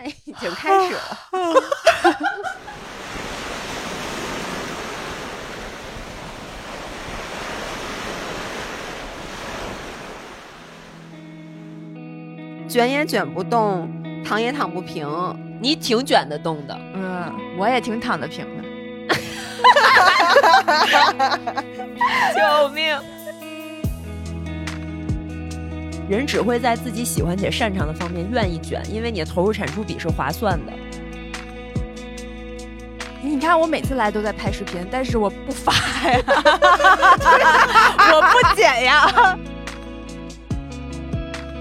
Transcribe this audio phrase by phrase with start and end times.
[0.00, 1.18] 那已经开始了。
[12.68, 13.90] 卷也卷不动，
[14.24, 15.08] 躺也躺不平。
[15.60, 18.62] 你挺卷得动的，嗯，我也挺躺得平的。
[22.36, 22.96] 救命！
[26.08, 30.72] 人只会在自己喜欢且擅长的方面愿意卷，因为你的投入产出比是划算的。
[33.20, 35.72] 你看，我每次来都在拍视频，但是我不发
[36.10, 36.22] 呀，
[38.12, 39.36] 我不剪呀。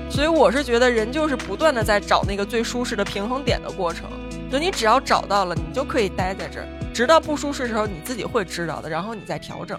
[0.09, 4.09] 所以我是觉得，人就是不断的在找那个最舒适的平衡点的过程。
[4.49, 9.77] 就你只要找到了，你就可以待在这儿，直到不舒适的时候，你自己会知道的，然后你再调整。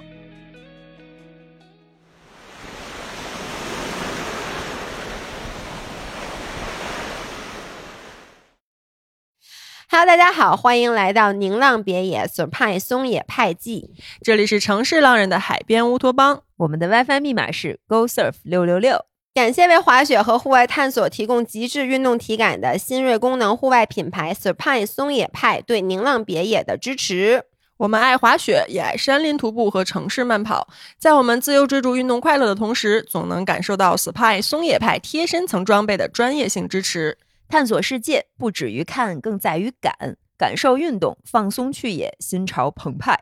[10.00, 13.90] Hello，大家好，欢迎来到宁浪别野 Surprise 松野派记。
[14.22, 19.06] 这里是城市浪人的海边乌托邦，我们的 WiFi 密码是 Go Surf 六六六。
[19.34, 27.42] 感谢为滑雪和户外探索提供极致运动体感的新锐功能户外品牌 Surprise 松野派对宁浪别野的支持。
[27.78, 30.68] 我们爱滑雪，也爱山林徒步和城市慢跑。
[30.96, 37.18] 在我们自由追逐运动快乐的同时，总能感受到 Surprise 松野派贴身层装备的专业性支持。
[37.48, 40.18] 探索世界不止于看，更在于感。
[40.36, 43.18] 感受运动，放松去野，心潮澎湃。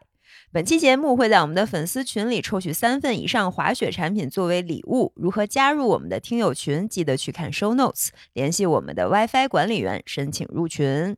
[0.53, 5.13] 本期节目会在我们的粉丝群里抽取三份以上滑雪产品作为礼物。
[5.15, 6.89] 如何加入我们的听友群？
[6.89, 11.17] 记得去看 show notes，联系我们的 WiFi 管理员申请入群。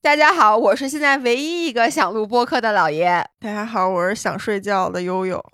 [0.00, 3.06] 大家好，我是现在唯一一个想录播客的老爷。
[3.38, 5.44] 大家好，我是想睡觉的悠悠。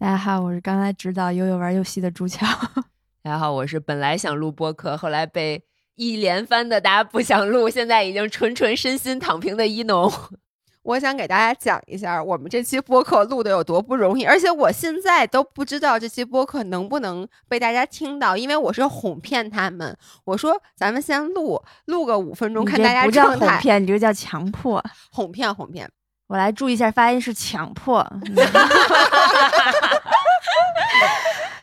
[0.00, 2.44] 大家好，我是刚才指导悠悠玩游戏的朱乔。
[3.22, 5.64] 大家好，我是本来想录播客，后来被。
[5.96, 10.12] 一连番的，大家不想录，现在已经纯纯身心躺平的一农，
[10.82, 23.46] 我想给大家讲一下我们这期播客录的有多不容易，而且我现在都不知道这期播客能不能被大家听到，因为我是哄骗他们，我说咱们先录录个五分钟，看大家状态。
[23.46, 25.88] 哄骗，你这个叫强迫，哄骗哄骗。
[26.26, 28.04] 我来注意一下发音，是强迫。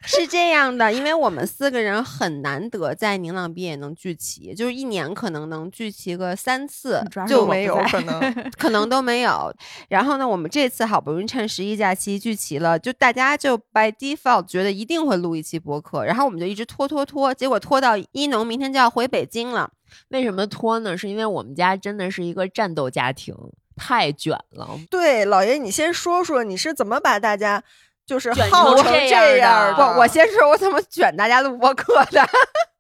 [0.04, 9.54] 是这样的，因为我们四个人很难得在宁浪毕业能聚齐，就是一年可能能聚齐个三次，就没有可能， 可能都没有。
[9.90, 19.70] 然后呢，我们这次好不容易趁十一假期聚齐了，就大家就 by default 觉得一定会录一期播客，然后我们就一直拖拖拖，结果拖到一农明天就要回北京了。
[20.10, 20.98] 为什么拖呢？
[20.98, 23.36] 是因为我们家真的是一个战斗家庭，
[23.76, 24.80] 太卷了。
[24.90, 27.64] 对，老爷，你先说说你是怎么把大家。
[28.06, 29.84] 就是耗成这样的。
[29.84, 32.28] 我我先说，我怎么卷大家录播客的？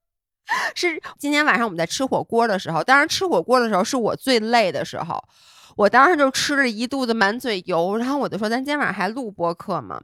[0.75, 5.23] 是今天晚上我们在吃火锅的时候，当然吃火锅的时候是我最累的时候，
[5.77, 10.01] 我当时就吃了一肚子满嘴油，然后我就说：“咱今天晚上还录播客吗？”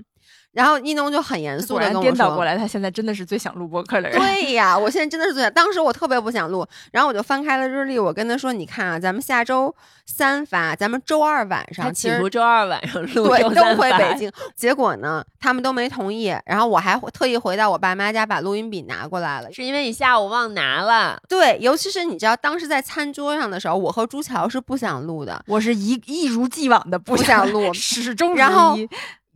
[0.51, 5.53] 然后一农就很严肃的跟我说：“颠倒过来，他现在真的是最想录播客的人。”对呀，我现在真的是最想。
[5.53, 9.73] 当时我特别不想录，然后我就翻开了日历，我跟他说：“你看啊，咱们下周
[10.07, 14.31] 三发，咱们周二晚上，企图周二晚上录，对，都回北京。
[14.55, 16.35] 结果呢，他们都没同意。
[16.45, 21.21] 然后我还特意回到我爸妈家，把录音笔拿过来了，是因为你下午忘拿了。
[21.29, 28.75] 对，尤其是你知道，当时在餐桌上的时候，我和朱桥是不想录的，我是一一如既往的不想录，始终然后。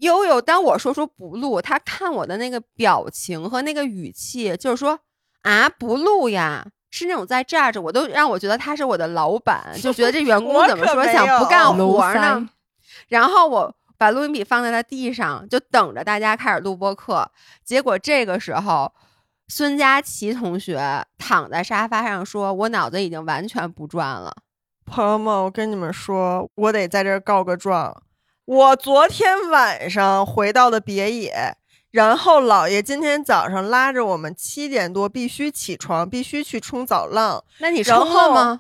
[0.02, 5.00] 悠悠，当我说出不录，他看我的那个表情和那个语气，就是说
[5.44, 12.50] 啊，不录呀，是那种在炸着，我都让我觉得他是我的老板，就觉得这员工怎么说想不干活呢？
[13.08, 17.30] 然后我把录音笔放在了地上，就等着大家开始录播课。
[17.64, 18.92] 结果这个时候，
[19.48, 24.36] 孙佳琪同学躺在沙发上说：“我脑子已经完全不转了。”
[24.86, 28.02] 朋友们，我跟你们说，我得在这告个状。
[28.52, 31.56] 我昨天晚上回到了别野，
[31.90, 37.46] 然后姥爷今天早上拉着我们七点多必须起床，必须去冲早浪。
[37.60, 38.60] 那你冲了吗？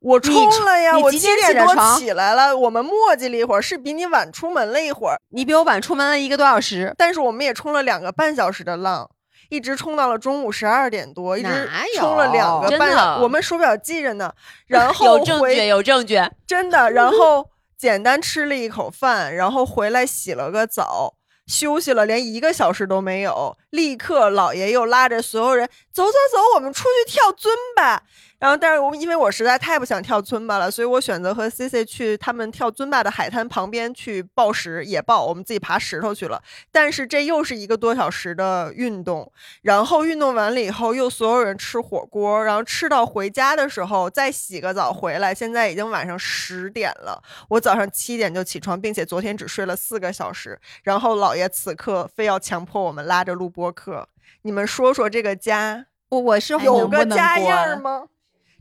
[0.00, 0.34] 我冲
[0.64, 0.98] 了呀！
[0.98, 2.56] 我七点多起来了。
[2.56, 5.20] 我们磨叽了一会儿，是比你晚出门了一会儿。
[5.28, 9.08] 你比我晚出门了一个多小时，但是我们也冲了两个半小时的浪，
[9.50, 13.20] 一直冲到了中午十二点多，一直冲了两个半。
[13.20, 14.32] 我们手表记着呢。
[14.66, 16.90] 然 后有证据，有证据，真的。
[16.90, 17.48] 然后。
[17.78, 21.14] 简单吃了一口饭，然后回来洗了个澡，
[21.46, 23.56] 休息了连一个小时都没有。
[23.70, 28.02] 立刻，老爷又拉着所有人走走走，我们出去跳尊吧。
[28.38, 36.40] 然后，但是我因为我实在太不想跳尊巴了，所以我选择和 C C 去他们跳尊巴的海滩旁边去抱石野抱，我们自己爬石头去了。
[36.70, 39.32] 但是这又是一个多小时的运动，
[39.62, 47.20] 然后运动完了以后又所有人吃火锅，然后吃到回家的时候再洗个澡回来，现在已经晚上十点了。
[47.48, 50.56] 我早上七点就起床，并且昨天只睡了四个小时。
[50.84, 54.08] 然后姥爷此刻非要强迫我们拉着录播课，
[54.42, 58.04] 你们说说这个家我我是有个家样吗？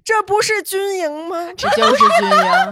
[0.07, 1.49] 这不是军营吗？
[1.57, 2.71] 这就是军营。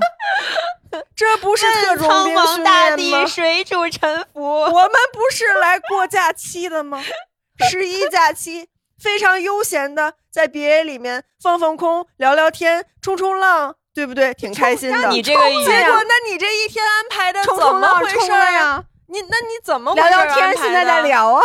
[1.14, 3.28] 这不是特种苍兵训茫大地，？
[3.28, 4.42] 水主沉浮。
[4.42, 7.04] 我们不是来过假期的吗？
[7.70, 14.34] 十一假期非常悠闲的在别野里面放放空、聊聊天、冲冲浪，对不对？
[14.34, 15.10] 挺开心的。
[15.10, 18.52] 你这个语结果，那你这一天安排的怎么回事儿啊？
[18.54, 21.02] 呀，你那你怎么回聊事儿聊天，现在在。
[21.02, 21.44] 聊啊，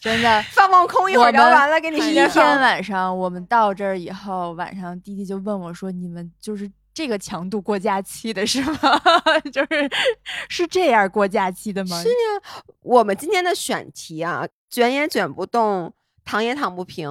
[0.00, 2.60] 真的， 放放空，一会儿聊完了给你一天。
[2.60, 8.78] 晚上我们到这儿以后，晚上弟弟就问我说：“你们就是这个强度过假期的是吗？
[9.52, 9.90] 就是
[10.48, 12.14] 是这样过假期的吗？”是呀
[12.82, 15.92] 我们今天的选题啊，卷也卷不动，
[16.24, 17.10] 躺也躺不平。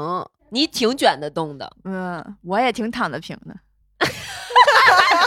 [0.49, 3.55] 你挺卷得动的，嗯，我也挺躺得平的。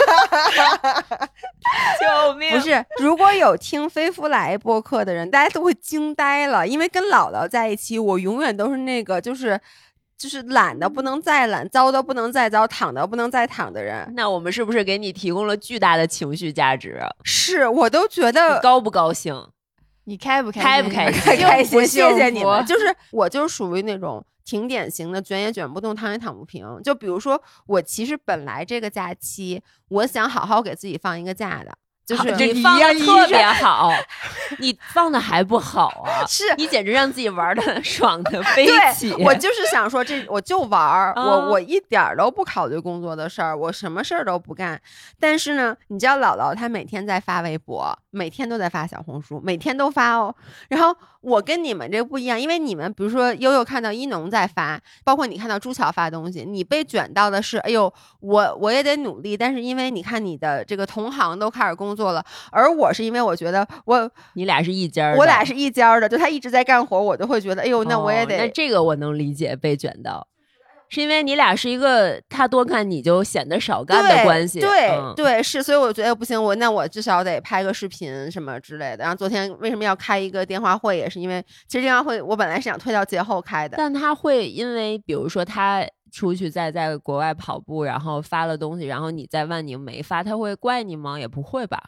[2.00, 9.60] 救命不是，如果有听飞夫来播客的人，大家都会惊呆了，因为跟姥姥在一起，我永远都是那个就是
[10.16, 14.12] 就是懒的不能再懒，糟的不能再糟，躺的不能再躺的人。
[14.16, 17.08] 那我们是不是给你提供了巨大的情绪价值啊？
[17.24, 19.48] 是我都觉得高不高兴？
[20.04, 22.64] 你开不开心开不开心 太开心，谢谢你们。
[22.64, 26.64] 就是我就是属于那种挺典型的，卷也卷不动，躺也躺不平。
[26.82, 33.92] 就比如说，我其实本来这个假期，我想好好给自己放一个假的，就是这你放的特别好，
[34.58, 36.24] 你放的还不好啊？
[36.26, 39.12] 是你简直让自己玩的 爽的飞起。
[39.22, 44.80] 我就是想说这，我就玩我我一点都不考虑工作的事儿，我什么事儿都不干。
[45.20, 50.34] 但是呢，你知道姥姥她每天在发微博，每天都在发小红书，每天都发哦。
[50.68, 59.36] 然后我跟你们这不一样，因为你们比如说悠悠看到一农在发，包括你看到朱乔发东西，你被卷到的是，哎呦，我我也得努力。
[59.36, 68.36] 但是因为你看你的这个同行都开始工作了，而我是因为我觉得我你俩是一家儿的，我俩是一家儿的，就他一直在干活，我就会觉得，哎呦，那我也得。
[68.36, 70.26] 哦那这个我能理解被卷到，
[70.90, 74.60] 是因为你俩是一个他多看你就显得少干的关系。
[74.60, 79.04] 对、嗯对，是，所以我觉得不行，我那我至少得拍个视频什么之类的。
[79.04, 83.76] 然后昨天为什么要开一个电话会，也是因为其实电话会我本来是想推到节后开的。
[83.76, 91.18] 但他会因为比如说他出去在在国外跑步，然后发了东西，然后你在万宁没发，他会怪你吗？
[91.18, 91.82] 也不会吧。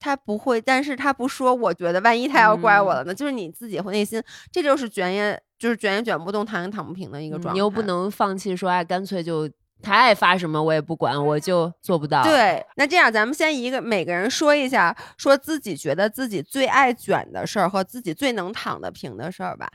[0.00, 3.14] 他不会，但是他不说，我觉得万一他要怪我嗯了呢？
[3.14, 4.22] 就是你自己会内心，
[4.52, 7.52] 这就是卷也就是卷也卷不动，躺也躺不平的一个状态。
[7.52, 9.50] 嗯你又不能放弃说，哎，干脆就
[9.82, 19.68] 他爱发什么我也不管，我就做不到。，对，那这样咱们先一个每个人说一下，说自己觉得自己最爱卷的事儿和自己最能躺得平的事儿吧。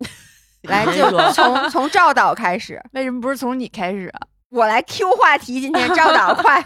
[0.62, 4.20] 来，就说从从赵导开始，为什么不是从你开始啊？
[4.50, 5.60] 我来 Q 话题。
[5.60, 6.64] 今天赵导快，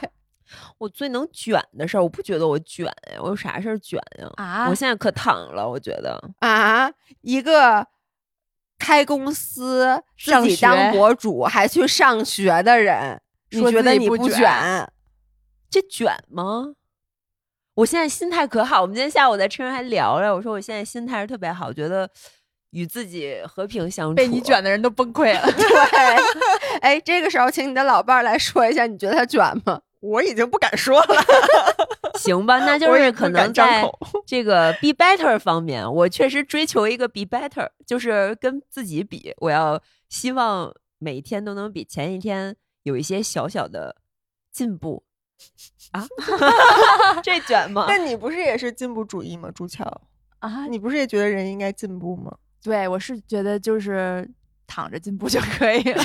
[0.78, 4.31] 我最能卷的事儿，我不觉得我卷呀，我有啥事儿卷呀？
[4.37, 6.22] 啊我现在可躺了，我觉得。
[6.40, 6.90] 啊，
[7.20, 7.87] 一个
[8.78, 13.20] 开公司自上己当博主还去上学的人，
[13.50, 14.93] 你觉得你不卷卷？
[15.70, 16.75] 这卷吗？
[17.75, 22.06] 我现在心态可好，我们今天下午在车上还聊了，我说我现在心态是特别好，觉得
[22.72, 24.14] 与自己和平相处。
[24.14, 25.40] 被你卷的人都崩溃了。
[25.52, 29.80] 对，哎，这个时候请你的老伴儿来说一下，你觉得他卷吗？
[30.02, 31.25] 我已经不敢说了，
[32.18, 32.59] 行吧？
[32.59, 43.97] 那就是可能在张口 这个 be better 方面，我确实追求一个 be better，就是跟自己比，我要希望每一天都能比前一天有一些小小的
[44.50, 45.04] 进步
[45.92, 46.04] 啊。
[47.23, 47.85] 这卷吗？
[47.87, 49.50] 但你不是也是进步主义吗？
[49.54, 49.85] 朱乔，
[50.40, 52.37] 啊，你不是也觉得人应该进步吗？
[52.61, 54.28] 对我是觉得就是
[54.66, 56.02] 躺着进步就可以了。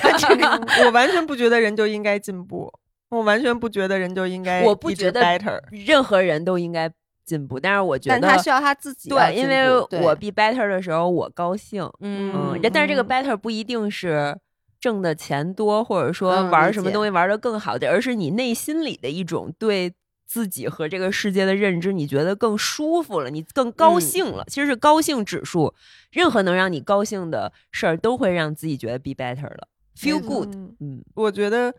[0.85, 2.71] 我完全不觉得人就应该进步，
[3.09, 5.59] 我完全不觉得人就应该我不觉得 better。
[5.85, 6.91] 任何人都应该
[7.25, 13.07] 进步，但是我觉得但他需要他自己要对，因为我 be better 的时候我高兴，嗯嗯，但是这个嗯。
[13.07, 14.37] better 不一定是
[14.79, 19.93] 挣的钱多，或者说玩什么东西玩的更好的，而是你内心里的一种对
[20.25, 24.01] 自己和这个世界的认知，你觉得更舒服了，你更高嗯。
[24.01, 24.43] 兴了。
[24.47, 25.73] 其实是高兴指数，
[26.11, 31.73] 任何能让你高兴的事儿都会让自己觉得 be better 了，feel good，嗯嗯，我觉得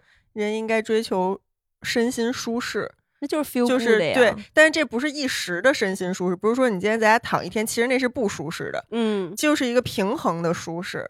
[0.44, 1.40] 人应该追求
[1.82, 2.90] 身心舒适，
[3.20, 3.98] 那就是 feel 就是。
[3.98, 11.06] 对，但是这不是一时的身心舒适，不是说你今天在家躺一天，其实那是不舒适的，嗯，就是一个平衡的舒适。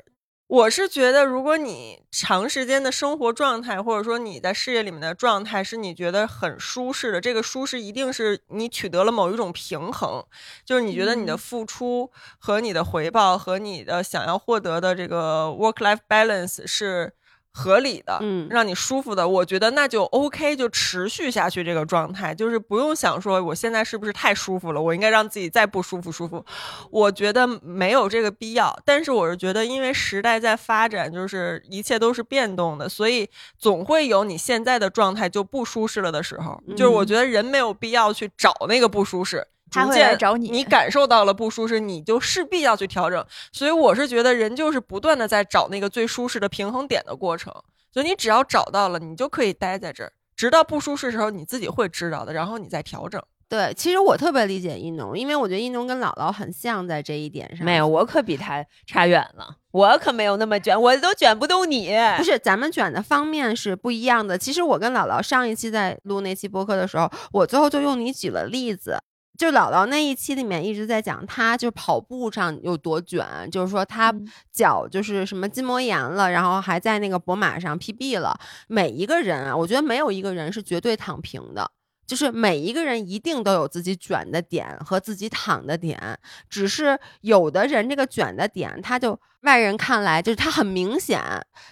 [0.47, 10.25] 我是觉得，如果你长时间的生活状态，或者说你在事业里面的状态是你觉得很舒适的，这个舒适一定是你取得了某一种平衡，
[10.65, 17.13] 就是你觉得你的付出和你的回报和你的想要获得的这个 work life balance 是。
[17.59, 26.45] 合理的，嗯让你舒服的，我觉得那就 OK，就持续下去这个状态，就是不用想说我现在是不是太舒服了，我应该让自己再不舒服舒服。
[26.91, 36.63] 我觉得没有这个必要，但是我是觉得，因为时代在发展，就是一切都是变动的，所以总会有你现在的状态就不舒适了的时候。
[36.77, 39.45] 就是我觉得人没有必要去找那个不舒适。
[39.71, 43.25] 他会来找你你感受到了不舒适，你就势必要去调整。
[43.53, 47.53] 所以我是觉得人就是不断的在找那个最舒适的平衡点的过程。
[47.93, 53.21] 所以你只要找到了，你就可以待在这儿，直到不舒适的时候，你自己会知道的，然后你再调整。
[53.49, 57.65] 对，其实我特别理解一农，因为我觉得一农跟姥姥很像在这一点上。
[57.65, 61.97] 没有，我可比他差远了，我可没有那么卷，我都卷不动你。
[62.19, 64.37] 不是，咱们卷的方面是不一样的。
[64.37, 68.99] 其实我跟姥姥上一期在录那期播客的时候，我最后就用你举了例子。
[69.39, 78.37] 就姥姥那一期里面一直在讲，她就跑步上有多卷，就是说她嗯脚就是什么筋膜炎了，然后还在那个博马上 PB 了。
[78.67, 81.71] 每一个人啊，我觉得没有一个人是绝对躺平的，
[82.09, 86.01] 就是每一个人一定都有自己卷的点和自己躺的点，
[86.49, 91.21] 只是有的人这个卷的点，他就外人看来就是他很明显，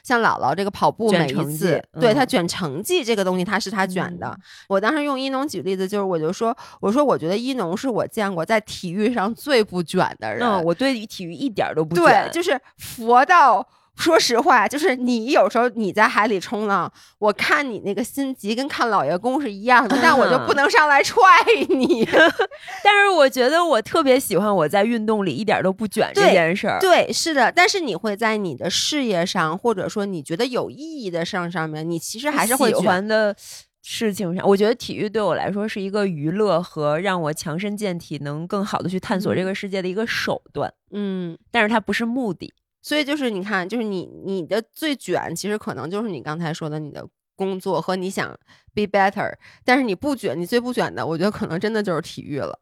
[0.04, 4.38] 像姥姥这个跑步每一次，对嗯他卷成绩这个东西，他是他卷的。
[4.68, 10.46] 我当时用一农举例子，就是我就说，我说我觉得一农是我见过在体育上最不卷的人。
[10.46, 13.66] 嗯，我对于体育一点儿都不对卷，，就是佛到。
[13.96, 21.20] 说实话，就是你有时候你在海里冲浪，我看你那个心急跟看老爷公是一样的，但我就不能上来踹
[21.70, 22.04] 你。
[22.84, 26.78] 但是我觉得我特别喜欢我在运动里一点儿都不卷这件事儿。
[26.78, 33.34] 对，是的，但是你会在你的事业上，或者说你觉得有意义的上上面，你其实还是会喜欢的
[33.82, 42.52] 事情上，我觉得体育对我来说是一个娱乐和让我强身健体，能更好的去探索这个世界的一个手段，嗯，但是它不是目的。
[42.86, 48.28] 所以就是你看，就是你你的最卷，其实可能就是你刚才说的你的工作和你想
[48.72, 52.56] be better，但是你不卷，你最不卷的，我觉得可能真的就是体育了。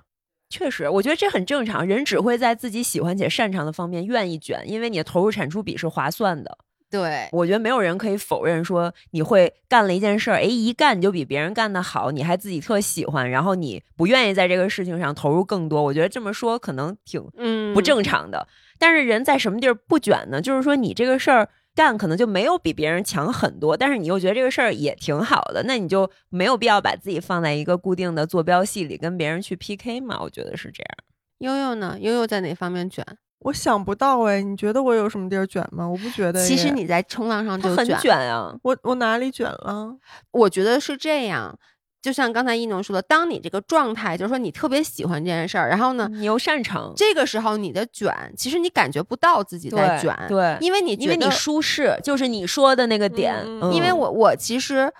[0.48, 1.86] 确实，我觉得这很正常。
[1.86, 6.56] 人只会在自己喜欢且擅长的方面愿意卷，因为你的投入产出比是划算的。
[6.90, 15.82] 对，我觉得没有人可以否认说你会干了一件事儿，哎，一干你就比别人干得好，你还自己特喜欢，然后你不愿意在这个事情上投入更多。
[15.82, 18.48] 我觉得这么说可能挺嗯，不正常的。
[18.84, 20.42] 但是人在什么地儿不卷呢？
[20.42, 30.20] 就是说你这个事儿干可能就没有比别人强很多，但是你又觉得这个事儿也挺好的，那你就没有必要把自己放在一个固定的坐标系里跟别人去 PK 嘛？
[30.20, 30.90] 我觉得是这样。
[31.38, 31.96] 悠悠呢？
[31.98, 33.02] 悠悠在哪方面卷？
[33.38, 35.88] 我想不到哎，你觉得我有什么地儿卷吗？
[35.88, 36.46] 我不觉得。
[36.46, 39.96] 其实你在冲浪上就很卷啊，我我哪里卷了？
[40.30, 41.58] 我觉得是这样。
[42.04, 53.36] 就像刚才一农说的，当你这个状态，就是说你特别喜欢这件事儿，然后呢，你又擅长，这个时候你的卷，其实你感觉不到自己在卷，对，因为你因为你舒适，就是你说的那个点。
[53.46, 54.92] 嗯嗯因为我我其实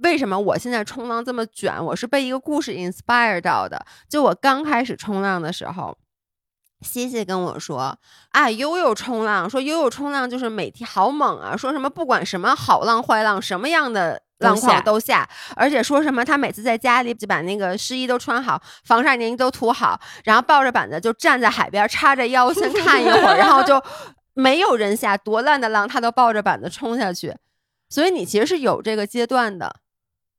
[0.00, 3.84] 为什么我现在冲浪这么卷，我是被一个故事 inspire 到的。
[4.08, 5.98] 就我刚开始冲浪的时候。
[6.84, 7.96] 西西跟我说
[8.32, 23.82] ：“啊，悠悠冲浪，说悠悠冲浪就是每天好猛啊，说什么不管什么好浪坏浪，什么样的浪况都下，而且说什么他每次在家里就把那个湿衣都穿好，防晒凝都涂好，然后抱着板子就站在海边，叉着腰先看一会儿，然后就
[24.34, 27.34] 没有人下，多烂的浪他都抱着板子冲下去。
[27.88, 29.76] 所以你其实是有这个阶段的，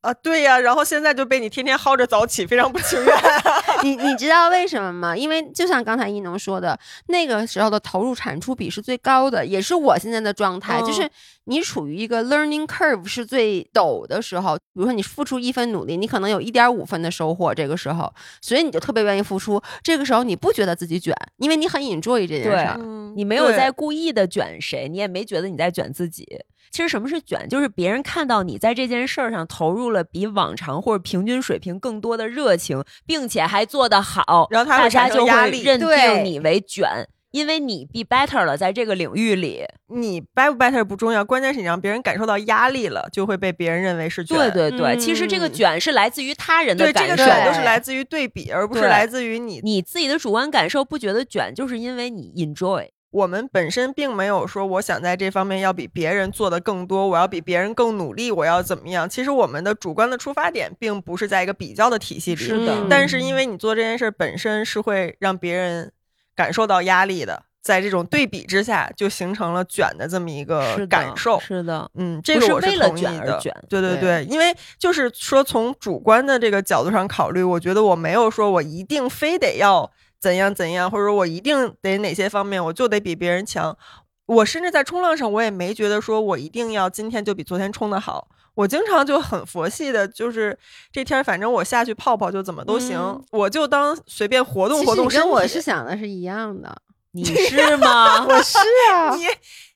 [0.03, 3.15] 啊，对呀，然后现在就被你天天薅着早起，非常不情愿。
[3.83, 5.15] 你你知道为什么吗？
[5.15, 11.09] 因为就像刚才一农说的，那个时候的投入产出比是最高的，也是我现在的状态，嗯就是
[11.45, 14.57] 你处于一个 learning curve 是最陡的时候。
[14.57, 19.61] 比如说你付出一分努力，你可能有一点五分的收获，这个时候，所以你就特别愿意付出。
[19.81, 22.79] 这个时候你不觉得自己卷，因为你很 enjoy 这件事
[23.15, 26.27] 你没有在故意的卷谁，你也没觉得你在卷自己。
[26.73, 27.47] 其实什么是卷？
[27.47, 39.63] 就是别人看到你在这件事儿上投入了比往常或者平均水平更多的热情，并且还做得好，然后他会大家就会认定你为卷，因为你 be better 了，在这个领域里。
[39.87, 44.35] 你 better 不 better 不重要，关键是你让别人感受到压力了，就会被别人认为是卷。
[44.35, 49.59] 对对对，其实这个嗯卷是来自于他人的对，这个，卷都是来自于对比，而不是来自于你。
[49.63, 52.87] 你自己的主观感受不觉得卷，就是因为你 enjoy。
[53.13, 59.07] 我们本身并没有说我想在这方面要比别人做的更多，我要比别人更努力，我要怎么样？
[59.07, 65.91] 其实我们的主观的出发点并不是在一个比较的体系里，是的嗯但是因为你做这件事本身是会让别人
[66.35, 71.39] 感受到压力的，在这种对比之下，就形成了卷的这么一个感受。
[71.39, 73.09] 是的，嗯，这个我为了同意的。
[73.11, 79.91] 卷而卷对对对对，因为就是说从主观的这个角度上考虑，我觉得我没有说我一定非得要
[80.23, 83.77] 怎样怎样，或者我一定得哪些方面我就得比别人强。
[84.25, 88.29] 我甚至在冲浪上，我也没觉得说我一定要今天就比昨天冲的好。
[88.55, 90.57] 我经常就很佛系的，就是
[90.93, 95.27] 这天反正我下去泡泡就怎么都行，嗯我就当随便活动活动身体。
[95.27, 96.73] 跟我是想的是一样的。
[97.11, 98.23] 你是吗？
[98.25, 98.57] 我是
[98.93, 99.25] 啊， 你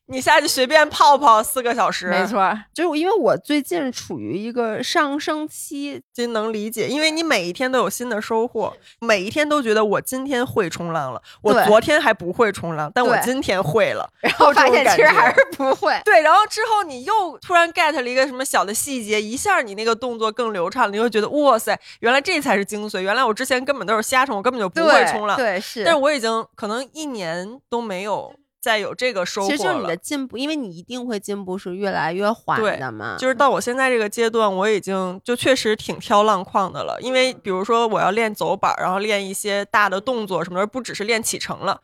[0.09, 15.99] 你下去随便泡泡四个小时，没错儿，就是因为我最近处于一个上升期，真能理解，因为你每一天都有新的收获，每一天都觉得我今天会冲浪了，我昨天还不会冲浪，但我今天会了，然后发现其实还是不会。
[16.05, 25.83] 对，然后之后你又突然 get 了一个什么小的细节，一下你那个动作更流畅了，你会觉得哇塞，原来这才是精髓，原来我之前根本都是瞎冲，我根本就不会冲浪，对，是。
[25.83, 28.33] 但是我已经可能一年都没有
[28.67, 29.55] 再有这个收获了。
[29.55, 33.15] 其实就是你的进步，因为你一定会进步，是越来越缓对的嘛。
[33.17, 36.97] 就是到我现在这个阶段，我已经就确实挺挑浪况的了。
[36.99, 41.79] 因为比如说我要练走板儿，然后练一些大的动作什么的，不只是练起程了。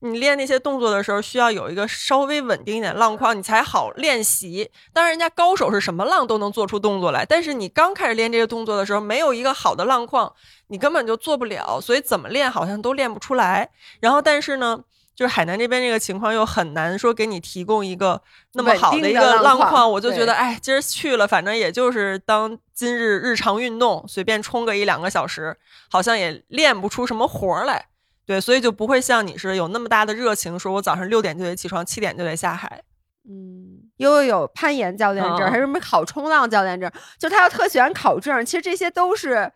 [0.00, 4.70] 你练那些动作的时候，需要有一个稍微稳定一点浪况，你才好练习。
[4.92, 10.32] 当然，人家高手是什么浪都能做出动作来，但是你刚开始练这个动作的时候，没有一个好的浪况，
[10.68, 11.80] 你根本就做不了。
[11.80, 13.68] 所以怎么练好像都练不出来。
[13.98, 14.78] 然后，但是呢，
[15.18, 18.22] 就是海南这边这个情况又很难说给你提供一个
[18.52, 25.56] 那么好的一个浪况我就觉得，哎，今儿去了，反正也就是当今日日常运动，随便冲个一两个小时，
[25.90, 27.86] 好像也练不出什么活儿来。
[28.24, 32.84] 对，所以就不会像你似的有那么大的热情，说我早上六点就得起床，七点就得下海。
[33.28, 38.46] 嗯，悠悠有攀岩教练证，嗯还有什么考冲浪教练证，就他又特喜欢考证。
[38.46, 39.50] 其实这些都是，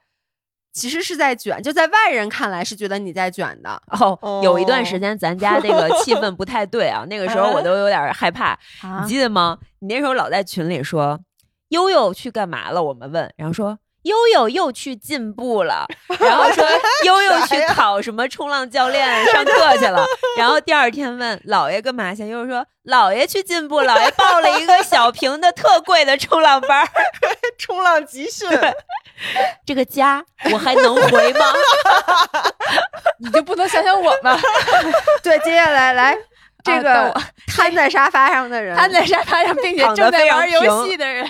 [0.73, 3.83] 其实是在卷，就在外人看来是觉得你在卷的。
[3.89, 9.59] 哦，有一段时哦间咱家这个气氛不太对啊，那个时候我都有点害怕，啊你记得吗？
[9.81, 11.21] 你那时候老在群里说
[11.69, 12.83] 悠悠去干嘛了？
[12.83, 15.87] 我们问，然后说悠悠又去进步了，
[16.19, 16.65] 然后说
[17.05, 20.05] 悠悠去考什么冲浪教练上课去了，
[20.37, 22.27] 然后第二天问姥爷干嘛去？
[22.27, 26.89] 悠悠说姥爷去进步，姥爷报了一个小平的特贵的冲浪班儿，
[27.59, 28.49] 冲浪集训，
[29.65, 31.47] 这个家我还能回吗？
[33.19, 34.39] 你就不能想想我吗？
[35.23, 36.17] 对，接下来来
[36.65, 41.25] 这啊个瘫在沙发上的人，瘫在沙发上，并且正在玩游戏的人，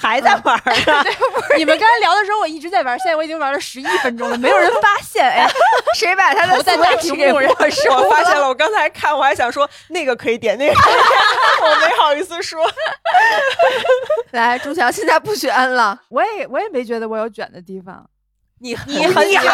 [0.00, 1.04] 还在玩儿啊？
[1.58, 5.28] 你们刚才聊的时候，我一直在玩，现在我已经玩了十一分钟了， 没有人发现。
[5.28, 5.44] 哎，
[5.94, 11.04] 谁把他的头在大屏幕上没收我发现了，我刚才看我还想说那个可以点，那个可以点
[11.62, 12.64] 我没好意思说。
[14.30, 18.08] 来，朱强现在不选了，我也我也没觉得我有卷的地方。
[18.60, 19.52] 你你很你还卷，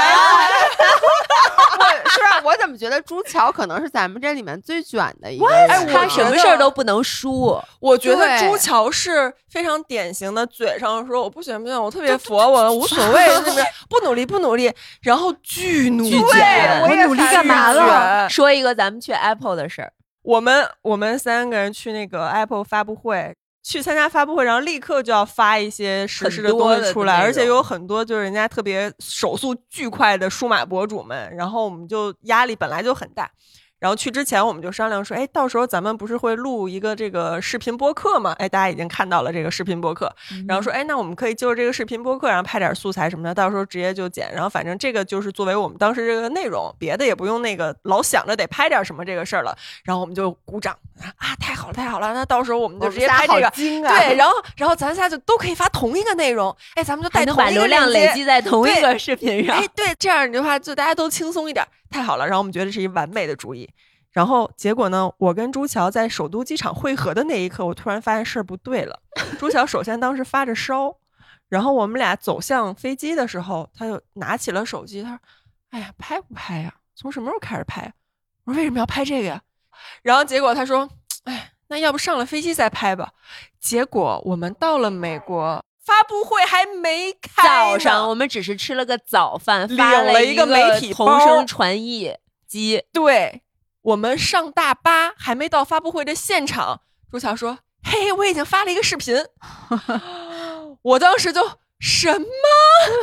[1.78, 2.40] 我是吧？
[2.44, 5.70] 我怎么觉得朱乔可能是咱们这里面最卷的一个人？
[5.70, 7.60] 哎他什么事儿都不能输。
[7.80, 18.26] 我觉得朱乔是非常典型的，嘴上说我不行不行，我特别佛，我无所谓，那边不努力不努力，然后巨努力卷我也努力干嘛巨了？
[18.28, 33.30] 卷说一个咱们去 Apple 的事儿，我们我们三个人去那个 Apple 发布会，去参加发布会，然后立刻就要发一些实时的东西出来，而且有很多就是人家特别手速巨快的数码博主们，然后我们就压力本来就很大。
[33.84, 38.34] 然后去之前，我们就商量说，哎，到时候咱们不是会录一个这个视频播客吗？
[38.38, 40.10] 哎，大家已经看到了这个视频播客，
[40.48, 44.32] 然后说，哎，那我们可以就着这个视频播客，然后拍点素材什么的，到时候直接就剪。
[44.32, 49.54] 然后反正这个就是作为我们当时这个内容，别的也不用那个老想着得拍点什么这个事儿了。
[49.84, 50.74] 然后我们就鼓掌
[51.18, 52.14] 啊，太好了，太好了！
[52.14, 53.46] 那到时候我们就直接拍这个。
[53.46, 53.52] 啊！
[53.54, 61.62] 对，然后然后咱仨就都可以发同一个内容，哎，咱们就带还能同一个把流量累积在同一个视频上哎。，对，这样的话就大家都轻松一点，
[61.94, 62.26] 太好了。
[62.26, 63.70] 然后我们觉得是一完美的主意。
[64.10, 69.00] 然后结果呢，我跟朱乔在首都机场汇合的那一刻，我突然发现事儿不对了。
[69.38, 70.96] 朱乔首先当时发着烧，
[71.48, 75.18] 然后我们俩走向飞机的时候，他就拿起了手机，他说
[75.70, 76.74] ：“哎呀，拍不拍呀？
[76.96, 77.92] 从什么时候开始拍？”
[78.44, 79.40] 我说：“为什么要拍这个呀？”
[80.02, 80.88] 然后结果他说
[81.24, 83.12] ：“哎，那要不上了飞机再拍吧。”
[83.58, 92.16] 结果我们到了美国，发布会还没开，早上我们只是吃了个早饭，领发了一个媒体同声传译
[92.46, 92.84] 机。
[92.92, 93.42] 对
[93.82, 99.14] 我们上大巴还没到发布会的现场，朱乔说：“嘿，我已经发了一个视频。”
[100.80, 102.26] 我当时就什么？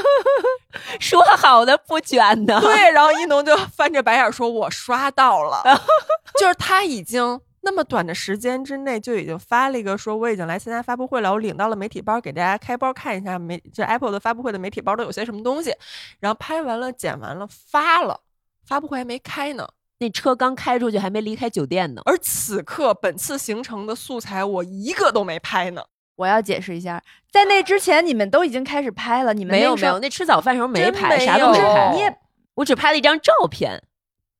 [0.99, 2.59] 说好的不卷呢？
[2.61, 5.61] 对，然后一农就翻着白眼说：“我刷到了。
[6.39, 15.73] ”就是他已经那么短的时间之内就已经发了一个说我已经来参加发布会了，我领到了媒体包，给大家开包看一下媒这 Apple 的发布会的媒体包都有些什么东西，
[16.19, 18.21] 然后拍完了剪完了发了，
[18.65, 19.67] 发布会还没开呢。
[19.99, 22.01] 那车刚开出去，还没离开酒店呢。
[22.05, 25.83] 而此刻本次行程的素材我一个都没拍呢。
[26.15, 31.91] 我要解释一下，在那之前你们都已经开始拍了，你们没有没有，那吃早饭时候没拍，没啥都没拍。
[31.93, 32.15] 你也
[32.55, 33.81] 我只拍了一张照片，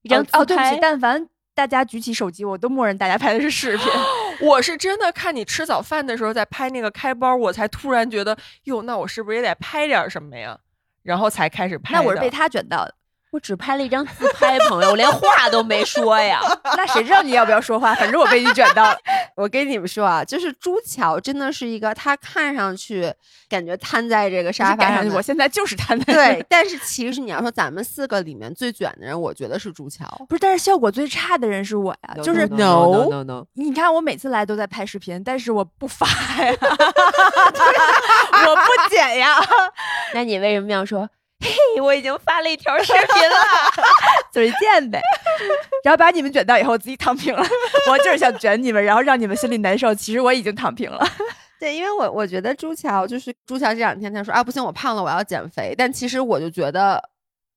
[0.02, 1.28] 一张哦哦，对不起，但凡
[1.68, 3.86] 大家举起手机，我都默认大家拍的是视频。
[4.42, 10.58] 我是真的看你吃早饭的时候在拍那个开包，我才突然觉得，哟，那我是不是也得拍点什么呀？
[11.04, 12.00] 然后才开始拍的。
[12.00, 12.94] 那我是被他卷到的，
[13.32, 16.42] 我只拍了一张自拍，朋友，我连话都没说呀。
[16.76, 17.96] 那谁知道你要不要说话？
[17.96, 18.98] 反正我被你卷到了。
[19.36, 23.14] 我跟你们说啊，就是朱桥真的是一个，他看上去
[23.48, 30.06] 感觉瘫在这个沙发上我现在就是他那对，但是其实你要说咱们四个里面最卷的人，我觉得是朱桥。
[30.28, 36.54] 不是，但是效果最差的人是我呀，就是 no no no no，你看我每次来都在拍视频，但是我不发呀，
[38.46, 39.38] 我不剪呀，
[40.14, 41.10] 那你为什么要说？
[41.42, 43.36] 嘿，我已经发了一条视频了。
[44.32, 45.02] 嘴贱呗。
[45.84, 47.44] 然后把你们卷到以后，我自己躺平了。
[47.90, 49.94] 我就是想卷你们，然后让你们心里难受。
[49.94, 51.06] 其实我已经躺平了。
[51.60, 55.76] 对，因为我我觉得朱乔就是朱乔这两天他说啊不行，我胖了，我要减肥。
[55.78, 57.02] 但其实我就觉得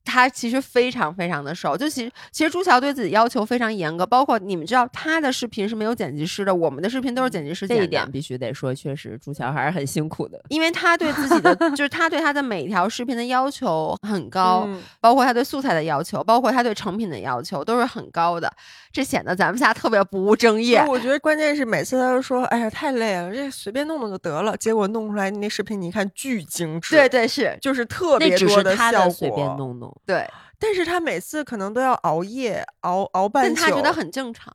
[0.05, 1.77] 他其实非常非常的瘦。
[1.77, 7.83] 就其实其实朱桥对自己要求非常严格，包括你们知道他的视频是没有剪辑师的，我们的视频都是剪辑师剪的。
[7.83, 10.40] 这一点必须得说，确实朱桥还是很辛苦的。
[10.49, 18.53] 因为他对自己的， 就是他对他的每一条视频的要求很高，嗯包括他对素材的要求，包括他对成品的要求都是很高的，
[18.93, 20.85] 这显得咱们仨特别不务正业。
[20.87, 24.57] 我觉得关键是每次他都说，哎呀太累了，这随便弄弄就得了。
[24.57, 29.11] 结果弄出来那视频，你一看巨精致，对，对是，就是特那只别多是他效果。
[29.11, 30.28] 随便弄弄，对，
[30.59, 34.54] 但是他每次可能都要熬夜熬熬半宿，但他觉得很正常。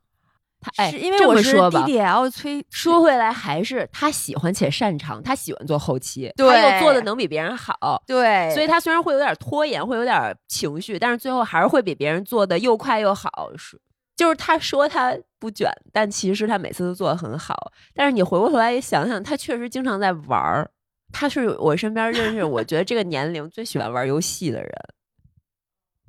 [0.62, 8.02] 他哎，是因为我是，DDL 催说回来还是他喜欢且擅长，他喜欢做后期，他对又做的能比别人好。
[8.06, 13.50] 对，所以他虽然会有点拖延，会有点情绪，但是最后还是会比别人做的又快又好。
[13.56, 13.80] 是，
[14.14, 17.72] 就是他说他不卷，但其实他每次都做的很好。
[17.94, 20.70] 但是你回过头来想想，他确实经常在玩儿。
[21.10, 24.70] 他是我身边认识，我觉得这个年龄最喜欢玩游戏的人。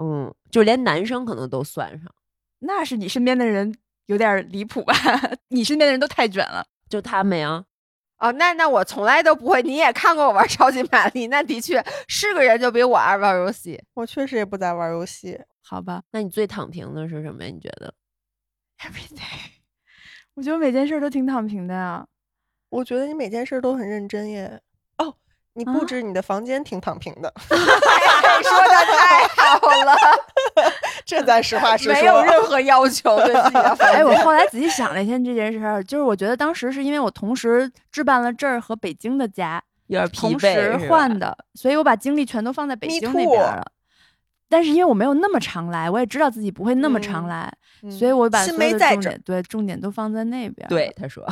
[0.01, 2.11] 嗯，就连男生可能都算上。
[2.59, 3.73] 那是你身边的人
[4.07, 4.93] 有点离谱吧？
[5.49, 6.65] 你身边的人都太卷了。
[6.89, 7.63] 就他们呀，
[8.17, 9.61] 哦，那那我从来都不会。
[9.63, 13.81] 你也看过我玩超级玛丽，那的确是个人就比我爱玩游戏。
[13.93, 17.49] 我确实也不咋玩游戏，好吧那你最躺平的是什么呀？
[17.53, 17.93] 你觉得
[18.79, 19.51] ？，everyday，
[20.35, 22.05] 我觉得每件事都挺躺平的啊。
[22.69, 24.61] 我觉得你每件事都很认真耶。
[24.97, 25.15] 哦，
[25.53, 27.33] 你布啊置你的房间挺躺平的，
[28.43, 29.95] 说的太好了，
[31.05, 31.93] 这咱实话实说。
[31.93, 34.13] 没有任何要求对自己的房 哎，我。
[34.17, 43.63] 后来仔细想了一下这件事儿，就是我觉得当时是因为我同时置办了这儿和北京的家，有点疲同惫时换的，所以我把精力全都放在北京那边了。
[44.49, 50.67] 但是因为我没有那么常来，我也知道自己不会那么常嗯来，嗯所以我把心所有没在这儿的重点对重点都放在那边。
[50.67, 51.25] 对，，他说，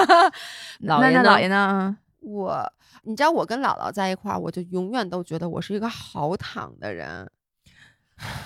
[0.80, 1.96] 那姥爷呢那姥爷呢？
[2.24, 7.30] 嗯我，你知道我跟姥姥在一块儿，我就永远都觉得我是一个好躺的人。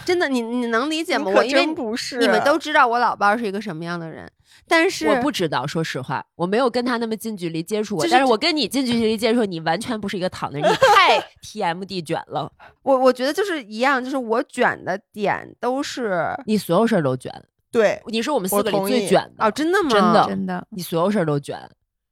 [0.05, 1.31] 真的，你你能理解吗？
[1.31, 4.27] 我因为真不是你们都知道我老伴儿是一个什么样的人，
[4.67, 8.03] 但是我不知道，说实话，我没有跟他那么近距离接触过。
[8.03, 12.51] 就是但是我跟你近距离接触，你完全不是一个躺的人，你 太 TMD 卷了，
[12.83, 17.31] 我我觉得就是一样，就是我卷的点都是你所有事儿都卷，
[17.71, 19.91] 对，你是我们四个里最卷的，哦，真的吗？
[19.91, 21.61] 真的真的，你所有事儿都卷，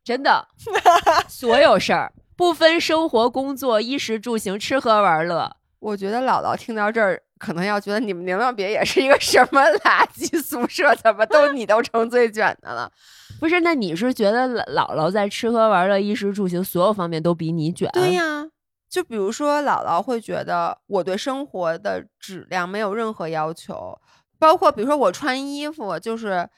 [0.07, 0.47] 真的，
[1.27, 5.57] 所有事儿不分生活、工作、衣食住行、吃喝玩乐。
[5.81, 12.88] 我觉得姥姥听到这儿，可能要觉得你们宁蒗别也是一个什么垃圾宿舍，怎么都你都成最卷的了？
[13.40, 17.90] 不是，那你是觉得姥姥在吃喝玩乐、衣食住行所有方面都比你卷？
[17.92, 18.47] 对呀，
[18.88, 23.99] 就比如说姥姥会觉得我对生活的质量没有任何要求，
[24.38, 26.49] 包括比如说我穿衣服，就是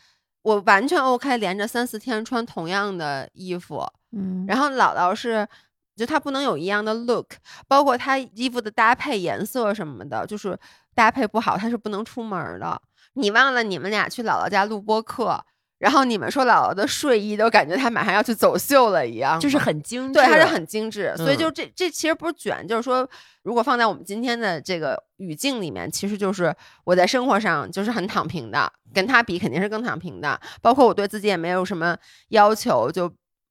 [0.48, 5.46] 我完全 OK，连着三四天穿同样的衣服，嗯，然后姥姥是，
[5.94, 7.32] 就她不能有一样的 look，
[7.66, 10.58] 包括她衣服的搭配颜色什么的，就是
[10.94, 12.80] 搭配不好，她是不能出门的。
[13.12, 15.44] 你忘了你们俩去姥姥家录播课，
[15.78, 23.08] 然后你们说姥姥的睡衣都感觉她马上要去走秀了一样，就是很精致，对，它是很精致，所以嗯就这这其实不是卷，就是说，
[23.42, 30.40] 如果放在我们今天的这个语境里面，其实就是我在生活上就是很躺平的，跟她比肯定是更躺平的。
[30.60, 31.96] 包括我对自己也没有什么
[32.30, 33.08] 要求，就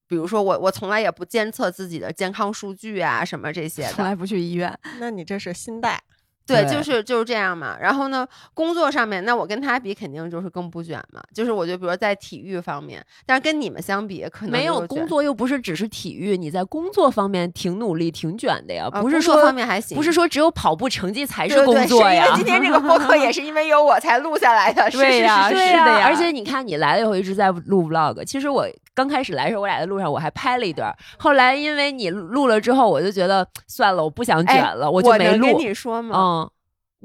[0.08, 3.90] 比如说我我从来也不监测自己的健康数据啊什么这些的。
[3.94, 4.78] 从来不去医院。
[5.00, 6.04] 那你这是心带。
[6.48, 7.78] 对，就是就是这样嘛。
[7.80, 11.22] 然后呢，工作上面，那我跟他比，肯定就是更不卷嘛。
[11.34, 22.34] 就是我就比如说在体育方面，但是跟你们相比，可能没有工作又不是只是体育，你在工作方面挺努力、挺卷的呀，不是说方面还行，不是说只有跑步成绩才对对工作呀。
[22.36, 28.24] 今天这个播客也是因为有我才录下来的，是 对呀是是对是的呀而且你看，你来了以后一直在录 vlog。
[28.24, 35.68] 其实我刚开始来的时候，我俩在路上我还拍了一段，后来因为你录了之后，我就觉得 算了，我不想哎卷了，我就没录我跟。
[35.68, 36.16] 你说吗？
[36.18, 36.52] 嗯，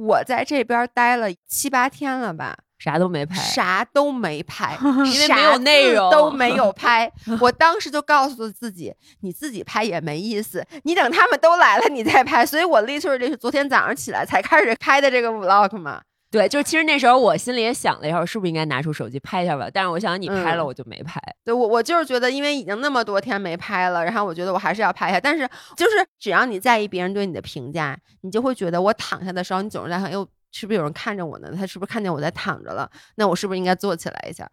[0.06, 3.36] 我在这边待了七八天了吧，啥都没拍。
[3.36, 4.74] 啥都没拍，
[5.04, 7.12] 因为没有内容啥都没有 拍。
[7.42, 12.46] 我当时就告诉自己，你自己拍也没意思，你等他们都来了你再拍。
[12.46, 16.00] 所以我 literally 是昨天早上起来才开始拍的这个 vlog 嘛。
[16.32, 19.68] 对，就是其实那时候我心里也想了一会儿，是不是应该拿出手机拍一下吧？
[19.70, 21.20] 但是我想你拍了，嗯我就没拍。
[21.44, 25.20] 对我，我就是觉得，因为已经那么多天没拍了，然后我觉得我还是要拍一下。
[25.20, 31.52] 但是就是只要你在意别人对你的评价，你就会觉得我躺下的时候，你总是在想，哟，是不是有人看着我呢？
[31.54, 32.90] 他是不是看见我在躺着了？
[33.16, 34.50] 那我是不是应该坐起来一下？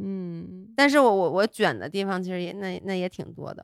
[0.00, 3.62] 嗯，但是我我我卷的地方其实也那那也挺多的，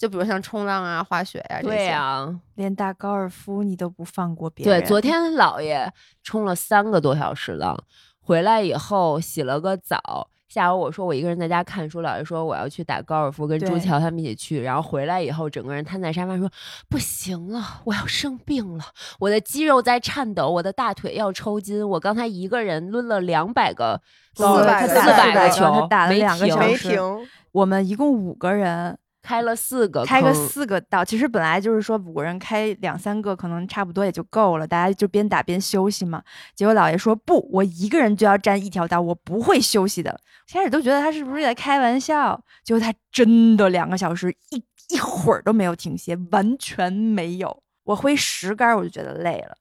[0.00, 1.76] 就比如像冲浪啊、滑雪呀、这些。
[1.76, 4.80] 对呀、连打高尔夫你都不放过别人。
[4.80, 7.78] 对，昨天姥爷冲了三个多小时浪，
[8.18, 10.30] 回来以后洗了个澡。
[10.48, 14.62] 下午我说我一个人在家看书，姥爷说我要去打高尔夫，跟朱对乔他们一起去。
[14.62, 16.50] 然后回来以后，整个人瘫在沙发上说
[16.88, 18.84] ：“不行了，我要生病了，
[19.20, 21.86] 我的肌肉在颤抖，我的大腿要抽筋。
[21.86, 24.00] 我刚才一个人抡了两百个
[24.34, 36.22] 四百四百个400球，他打了两个小时没停，我们一共五个人，开了四个开个四个道，其实本来就是说五个人开两三个，可能差不多也就够了，大家就边打边休息嘛。
[36.54, 40.20] 结果姥爷说不，我一个人就要占一条道，我不会休息的。
[40.50, 47.62] 开始都觉得他是不是在开玩笑，结果他真的两个小时一一会儿都没有停歇，完全没有。
[47.84, 49.56] 我挥十杆我就觉得累了，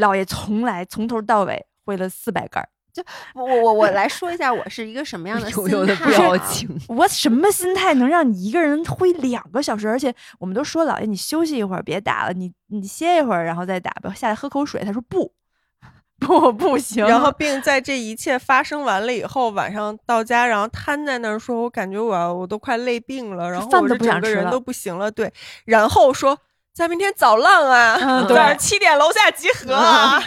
[0.00, 2.68] 姥爷从来从头到尾挥了四百杆
[3.00, 3.04] 儿。
[3.34, 6.68] 我我我我 来说一下我是一个什么样的心悠悠的态啊表情。
[6.88, 9.88] 我什么心态能让你一个人挥两个小时？
[9.88, 14.12] 而且我们都说姥爷，你休息一会儿，别打了，你你歇一会儿，然后再打吧。
[14.14, 14.82] 下来喝口水。
[14.84, 15.32] 他说不，
[16.20, 17.06] 不不行。
[17.06, 25.32] 然后并在这一切发生完了以后，晚上到家，然后瘫在那儿说：“我感觉我我都快累病了，然后饭都我这不想吃了整个人都不行了。”对，
[25.64, 26.38] 然后说
[26.74, 30.22] ：“咱明天早浪啊，嗯早上对七点楼下集合啊。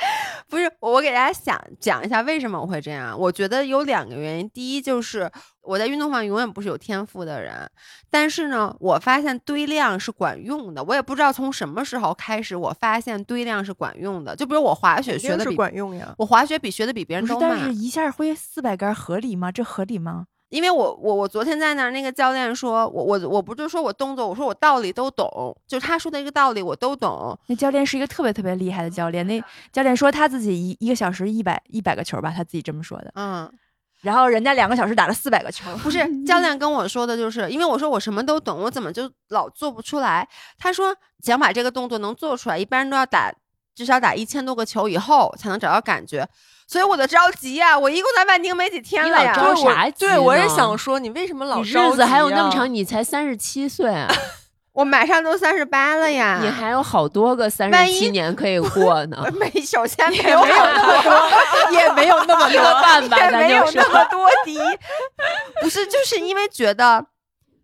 [0.48, 3.16] 不是，我我给大家想讲一下为什么我会这样。
[3.18, 5.30] 我觉得有两个原因，第一就是
[5.62, 7.70] 我在运动方面永远不是有天赋的人，
[8.10, 10.82] 但是呢，我发现堆量是管用的。
[10.84, 14.34] 我也不知道从什么时候开始，我发现堆量是管用的。
[14.34, 16.14] 就比如我滑雪学的比管用呀。
[16.18, 19.52] 我滑雪比学的比别人都慢，但是，一下挥四百杆合理吗？
[19.52, 20.26] 这合理吗？
[20.50, 27.38] 因为我我我昨天在那儿，那个教练说我我我不就说我动作，我说我道理都懂，就是他说的一个道理我都懂。
[27.46, 29.26] 那教练是一个特别特别厉害的教练。
[29.26, 33.12] 那教练说他自己一一个小时一百一百个球吧，他自己这么说的。
[33.14, 33.48] 嗯，
[34.02, 40.28] 然后人家两个小时打了四百个球，不是教练跟我说的，就是因为我说我什么都懂，我怎么就老做不出来？
[40.58, 43.32] 他说想把这个动作能做出来，一般人都要打
[43.80, 46.28] 至少打一千多个球以后才能找到感觉，
[46.66, 49.32] 所以我的着急呀、我一共在万宁没几天了呀。
[49.32, 54.06] 着啥急对，我也想说，你为什么老日子还有那么长，你才三十七岁啊
[54.74, 59.24] 我马上都三十八了呀，你还有好多个三十七年可以过呢。
[59.40, 64.58] 没首先没有那么多，也没有那么一个半吧，也没有那么多敌，
[65.62, 67.06] 不是就是因为觉得。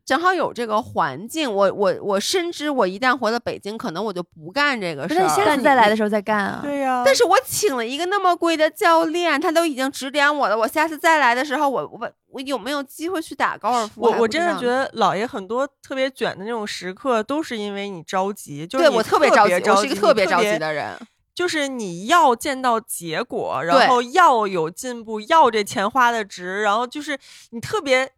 [0.07, 5.21] 正好有这个环境，我我我深知我一旦回了北京，可能我就不干这个事儿。
[5.21, 6.61] 不是下次再来的时候再干啊。
[6.63, 10.57] 对呀、但是我请了一个那么贵的教练，他都已经指点我了。
[10.57, 14.01] 我下次再来的时候，我我我有没有机会去打高尔夫？
[14.01, 20.97] 我我真的觉得姥爷很多特别卷的那种时刻，都是因为你着急，就是对你我特别着急，我是一个特别着急的人。
[21.35, 27.19] 就是你要见到结果，然后要有进步，要这钱花的值，然后就是
[27.51, 28.09] 你特别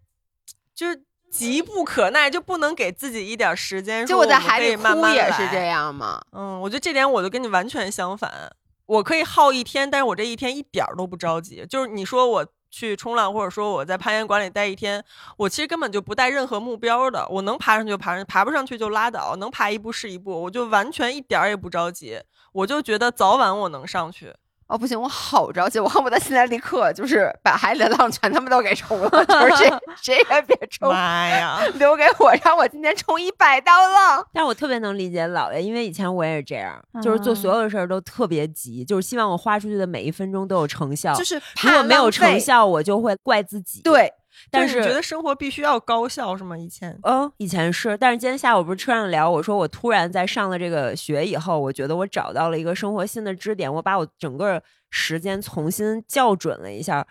[0.72, 4.06] 就是急不可耐，就不能给自己一点时间。
[4.06, 5.66] 就我在海里慢哭慢来也是这。
[5.66, 6.20] 样嘛。
[6.32, 8.50] 嗯，我觉得这点我就跟你完全相反。
[8.86, 11.66] 我可以耗一天，但是我这一天一点儿都不着急。
[11.68, 15.04] 就是你说我去冲浪，或者说我在攀岩馆里待一天，
[15.36, 17.26] 我其实根本就不带任何目标的。
[17.28, 22.18] 我能爬上去就爬上去，爬不上去就拉倒，能爬一步是一步，我就完全一点儿也不着急。
[22.52, 24.32] 我就觉得早晚我能上去。
[24.68, 31.58] 哦，不行，我好着急，我恨不得现在立刻就是把海里的浪全他们都给冲了，就是谁 谁也别冲，妈呀！
[31.74, 34.22] 留给我，让我今天冲一百刀浪。
[34.32, 41.14] 但是我特别能理解姥爷，因为以前我也是这样，就是做所有的事儿都特别急，就是希望我花出去的每一分钟都有成效。
[41.14, 44.12] 就是如怕果没有，成效，我就会怪自己。，对
[44.50, 46.56] 但是你觉得生活必须要高效是吗？
[46.56, 57.06] 以前嗯，以前是，但是今天下午不是车上聊，我说我突然在上了这个学以后，我觉得我找到了一个生活新的支点，我把我整个时间重新校准了一下，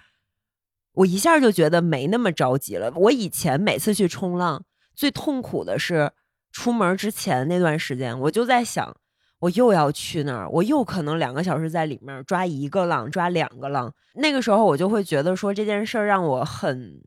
[0.93, 2.91] 我一下就觉得没那么着急了。
[2.95, 4.63] 我以前每次去冲浪，
[4.95, 6.11] 最痛苦的是
[6.51, 8.95] 出门之前那段时间，我就在想，
[9.39, 16.99] 我又要去那儿，我又可能两个小时在里面抓一个浪，抓两个浪，那个时候我就会觉得说这件事儿让我很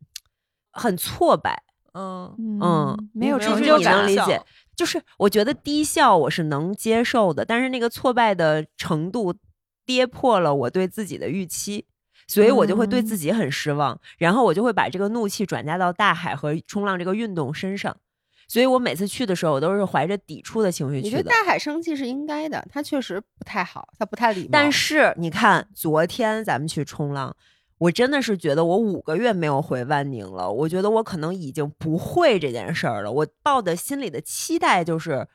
[0.72, 1.62] 很挫败。
[1.92, 4.40] 嗯，嗯没有成就感能理解，
[4.76, 9.35] 就是我觉得低效我是能接受的，但是那个挫败的程度
[9.85, 11.85] 跌破了我对自己的预期，
[12.28, 17.96] 所以我就会对自己很失望，然后我就会把这个怒气转嫁到大海和冲浪这个运动身上。
[18.46, 21.16] 所以我每次去的时候，我都是怀着抵触的情绪去的。
[21.18, 24.48] 你对大海生气是应该的，他确实不太好，他不太礼貌。
[24.52, 27.37] 但是你看，昨天咱们去冲浪，
[27.81, 33.11] 我真的是觉得我五个月没有回万宁了，我觉得我可能已经不会这件事儿了。
[33.11, 35.27] 我抱的心里的期待就是，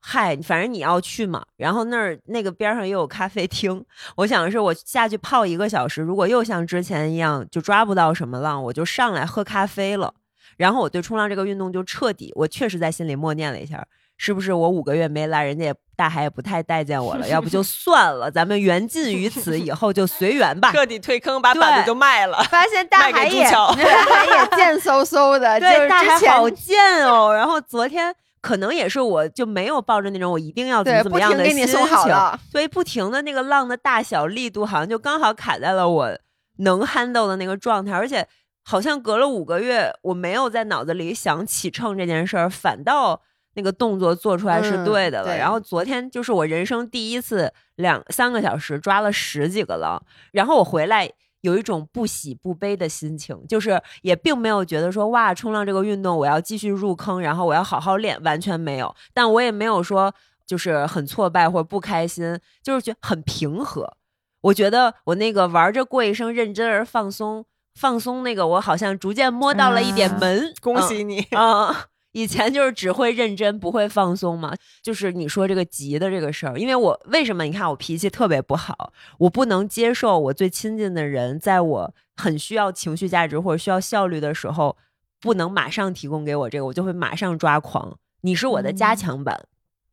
[0.00, 3.84] 嗨，反正你要去嘛，然后那儿那个边上又有咖啡厅，
[4.16, 10.12] 我想是我下去泡一个小时，如果又像之前一样就抓不到什么浪，我就上来喝咖啡了。
[10.56, 20.70] 然后我对冲浪这个运动就彻底，我确实在心里默念了一下，是不是我五个月没来，人家也大海也不太待见我了，要不就 算了，咱们缘尽于此，以后就随缘吧。
[20.74, 22.42] 彻底退坑，把板子就卖了。
[22.44, 27.34] 发现大海也 大海也贱嗖嗖的，对，大海好贱哦。
[27.34, 36.18] 然后昨天可能也是我就没有抱着那种我一定要怎么怎么样的停给你送心情好了，所以不停的那个浪的大小力度好像就刚好卡在了我
[36.58, 38.26] 能 handle 的那个状态，而且
[38.64, 43.20] 好像隔了五个月，我没有在脑子里想起秤这件事儿，反倒。
[43.56, 58.94] 那个动作做出来是嗯对的了，对然后昨天就是我人生第一次两三个小时抓了十几个浪，然后我回来有一种不喜不悲的心情，就是也并没有觉得说哇，冲浪这个运动我要继续入坑，然后我要好好练，完全没有。
[59.14, 60.14] 但我也没有说
[60.46, 63.96] 就是很挫败或者不开心，就是觉得很平和。
[64.42, 71.20] 我觉得我那个玩着过一生，认真而放松，放松那个我好像逐渐摸到了一点啊门，恭喜你！
[71.30, 77.44] 啊、以前就是只会认真不会放松嘛，就是你说这个急的这个事儿，因为我为什么？
[77.44, 84.78] 你看我脾气特别不好，我不能接受我最亲近的人在我很需要情绪价值或者需要效率的时候，
[85.20, 87.98] 不能马上提供给我这个，我就会马上抓狂。
[88.22, 88.96] 你是我的加嗯。
[88.96, 89.46] 强版，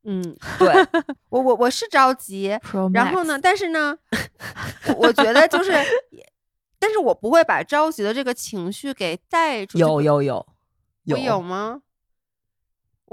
[0.05, 0.73] 嗯， 对，
[1.27, 2.57] 我我我是着急，
[2.93, 3.97] 然后呢，但是呢，
[4.97, 5.73] 我觉得就是，
[6.79, 9.79] 但是我不会把着急的这个情绪给带出去。
[9.79, 10.47] 有有有
[11.03, 11.41] 有有。
[11.41, 11.81] 吗？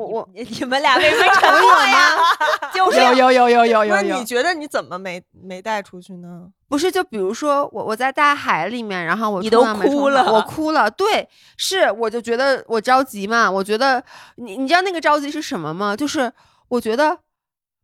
[0.01, 2.17] 我我你你们俩为什么沉默呀？
[2.73, 6.47] 就是有有有有有有你觉得你怎么没没带出去呢？
[6.69, 10.91] 不是，就比如说我我在大海里面，然后我你都哭了我哭了。
[10.91, 14.03] 对，是我就觉得我着急嘛，我觉得
[14.37, 15.95] 你你知道那个着急是什么吗？
[15.95, 16.33] 就是
[16.69, 17.19] 我觉得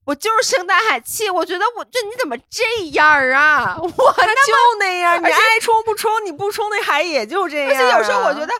[0.06, 3.76] 我就是生大海气，我觉得我这你怎么这样啊？
[3.78, 3.92] 我就
[4.78, 7.74] 那样，你爱冲不冲，你不冲那海也就这样、啊。
[7.74, 8.52] 而且有时候我觉得。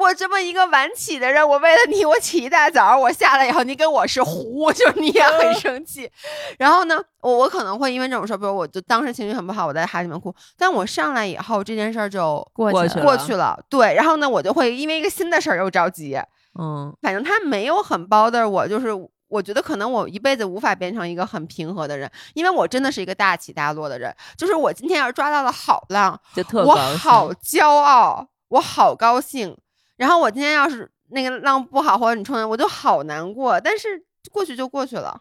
[0.00, 6.10] 我这么一个晚起的人，我为了你，我起一大早，我下来以后，你跟我是糊， 就是你也很生气。
[6.58, 10.34] 然后呢，我我可能会因为这种事儿，比如我就当时情绪很不好，我在海里面哭。
[10.56, 13.62] 但我上来以后，这件事儿就过去了过去了。
[13.68, 16.18] 对，然后呢，我就会因为一个新的事儿又着急。
[16.58, 18.88] 嗯，反正他没有很 bother 我，就是
[19.28, 24.14] 我觉得可能我一辈子无法变成一个很平和的人，因为我真的是一个大起大落的人。
[24.38, 29.54] 就是我今天要是抓到了好浪，我就特我好骄傲，我好高兴。
[30.00, 33.60] 然后我今天要是那个浪不好，或者你冲人，我就好难过。
[33.60, 35.20] 但是过去就过去了，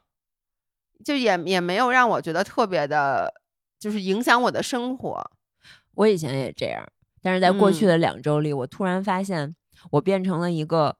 [1.03, 3.33] 就也也没有让我觉得特别的，
[3.77, 5.31] 就是影响我的生活。
[5.95, 6.87] 我以前也这样，
[7.21, 9.53] 但是在过去嗯的两周里，我突然发现
[9.91, 10.95] 我变成了一个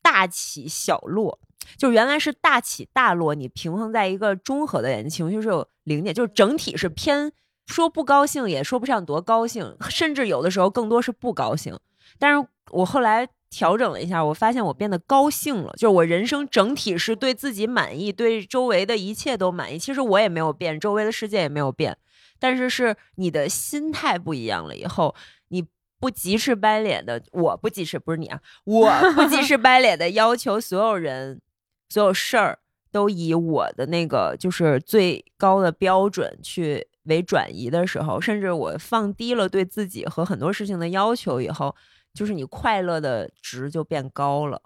[0.00, 1.38] 大起小落，
[1.76, 7.30] 就原来是大起大落，你平衡在一个中和的人，情绪是有零点，就是整体是偏
[7.66, 11.78] 说不高兴也说不上多高兴，甚至有的时候更多是不高兴。
[12.18, 19.78] 但是我后来调整了一下，我发现我变得高兴了，就是我人生整体是对自己满意，对周围的一切都满意。
[19.78, 21.96] 其实我也没有变，周围的世界也没有变，
[22.38, 25.14] 但是是你的心态不一样了以后，
[25.48, 25.66] 你
[25.98, 31.40] 不急赤白脸的，我不急赤，不是你啊，我不急赤白脸的要求所有人、
[31.88, 32.58] 所有事儿
[32.92, 41.74] 都以我的那个就是最高的标准去为转移的时候，甚至我放低了对自己和很多事情的要求以后，
[42.18, 44.60] 就是你快乐的值就变高了。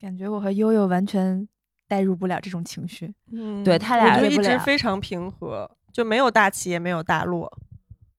[0.00, 1.46] 感觉我和悠悠完全
[1.86, 3.12] 代入不了这种情绪。
[3.30, 7.52] 嗯对他俩就一直非常平和，就没有大起也没有大落。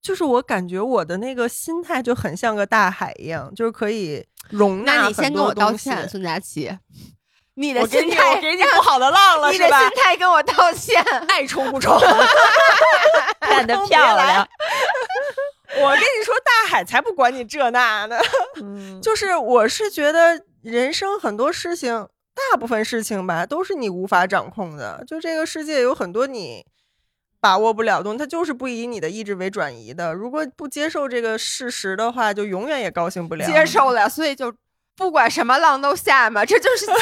[0.01, 6.71] 就是我感觉我的那个心态就很像个大海一样，就是可以容纳那你先跟我道歉，孙佳琪，
[7.55, 9.67] 你的我给你心态我给你不好的浪了 你的？
[9.67, 11.03] 心态跟我道歉。
[11.27, 11.99] 爱冲不冲？
[13.41, 14.47] 干得漂亮。
[15.77, 18.17] 我跟你说，大海才不管你这那呢。
[18.61, 22.07] 嗯，就是我是觉得人生很多事情，
[22.51, 25.03] 大部分事情吧，都是你无法掌控的。
[25.07, 26.65] 就这个世界有很多你
[27.39, 30.13] 把握不了的东西，它就是不以你的意志为转移的。
[30.13, 33.45] 如果不接受这个事实的话，就永远也高兴不了。
[33.45, 34.53] 接受了，所以就
[34.97, 36.93] 不管什么浪都下嘛，这就是接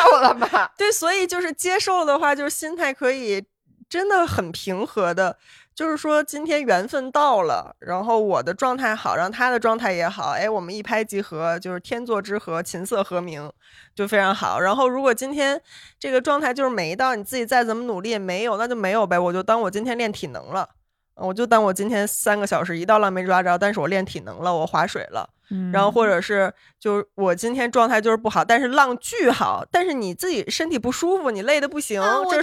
[0.00, 0.70] 受了嘛。
[0.78, 3.44] 对，所以就是接受的话，就是心态可以
[3.88, 5.36] 真的很平和的。
[5.74, 13.50] 就是说，今天缘分到了，然后我的状态好，然后他的状态也好，哎，我们一拍即合，就是天作之合，琴瑟和鸣，
[13.94, 14.60] 就非常好。
[14.60, 15.60] 然后如果今天
[15.98, 19.18] 这个状态就是没到，你自己再怎么努力也没有，那就没有呗。
[19.18, 20.68] 我就当我今天练体能了，
[21.14, 25.30] 我就当我今天三个小时一道浪没抓着，但是我练体能了，我划水了。
[25.72, 32.00] 然后或者是就是我今天状态就是不好，但是浪巨好，但是你自己身体不舒服，你累的不行，
[32.30, 32.42] 这。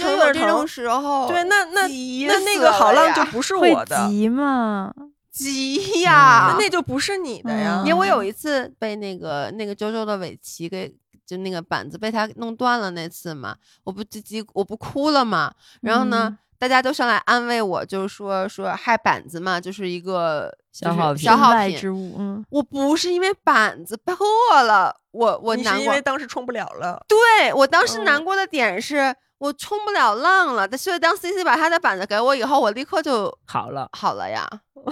[0.66, 4.92] 时候，对，那那那那个好浪就不是我的，急吗？
[5.30, 6.56] 急呀。
[6.58, 7.82] 那就不是你的呀。
[7.84, 10.92] 嗯因为我有一次被那个那个周周的尾鳍给
[11.24, 15.52] 就那个板子被他弄断了那次嘛，我不急急我不哭了嘛，
[15.82, 16.28] 然后呢。
[16.30, 21.74] 嗯大家都上来安慰我，就是说说害板子嘛，就是一个消耗品消耗品。
[21.74, 24.14] 之物，嗯，我不是因为板子破
[24.62, 26.02] 了，我我难过你是因为。
[26.02, 34.46] 当时冲不了了，对我当时嗯难过的点是、我冲不了浪了，所以当 C C 把他的板子给我以后，我立刻就好了，好了呀。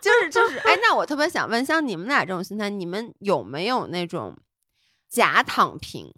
[0.00, 4.36] 就是就是，哎，那我特别想问，像你们俩这种心态，你们有没有那种
[5.10, 6.12] 假躺平？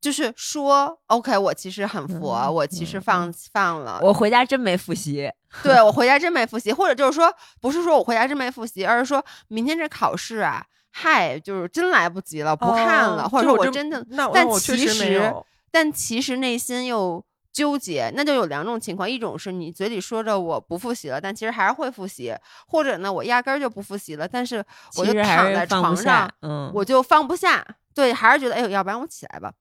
[0.00, 5.30] 就是说，OK，我其实很佛，嗯我其实嗯放、放了，我回家真没复习。
[5.62, 15.32] 对我回家真没复习，或者就是说，不是说我回家真没复习，而是说明天这考试啊，嗨，就是真来不及了，不看了，哦或者我真说我真的，那但其实。
[15.72, 22.34] 但其实内心又纠结，那就有两种情况，一种是你嘴里说着我不复习了，但其实还是会复习，
[22.66, 24.64] 或者呢，我压根儿就不复习了，但是
[24.96, 29.52] 我就躺在床上，，嗯，我就放不下，对，还是觉得哎呦，要不然我起来吧，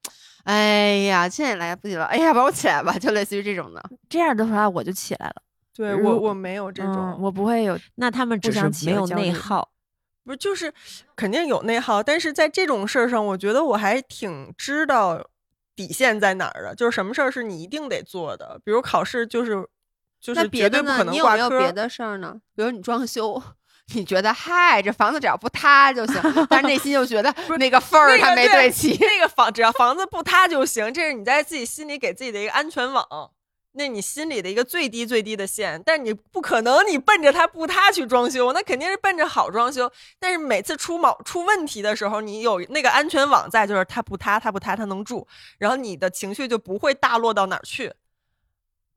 [0.44, 3.84] 哎呀，现在也来不及了，哎呀，把我起来吧，就类似于这种的。
[4.10, 5.36] 这样的话我就起来了。
[5.74, 9.70] 对我我没有这种，嗯，我不会有那他们只是没有内耗。
[10.26, 10.72] 不是就是
[11.16, 15.26] 肯定有内耗，但是在这种事儿上，我觉得我还挺知道
[15.76, 19.66] 底线在哪儿的，就是什么事儿是你一定得做的，比如考试就是
[20.20, 20.92] 就是那别的呢？
[20.92, 21.50] 绝对不可能你有挂科。
[21.50, 22.40] 没有别的事儿呢？
[22.54, 23.42] 比如你装修，
[23.94, 28.98] 你觉得嗨，这房子只要不塌就行，但是内心又觉得那个缝儿它没对齐。
[29.00, 33.32] 那个房只要房子不塌就行，这是你在自己心里给自己的一个安全网，
[33.74, 35.82] 那你心里的一个最低最低的线。
[35.86, 39.92] 但是你不可能你奔着它不塌去装修，那肯定是奔着好装修。
[40.20, 45.28] 但是每次出毛出问题的时候，你有那个安全网在，就是它不塌，它不塌，它能住，
[45.58, 47.94] 然后你的情绪就不会大落到哪儿去。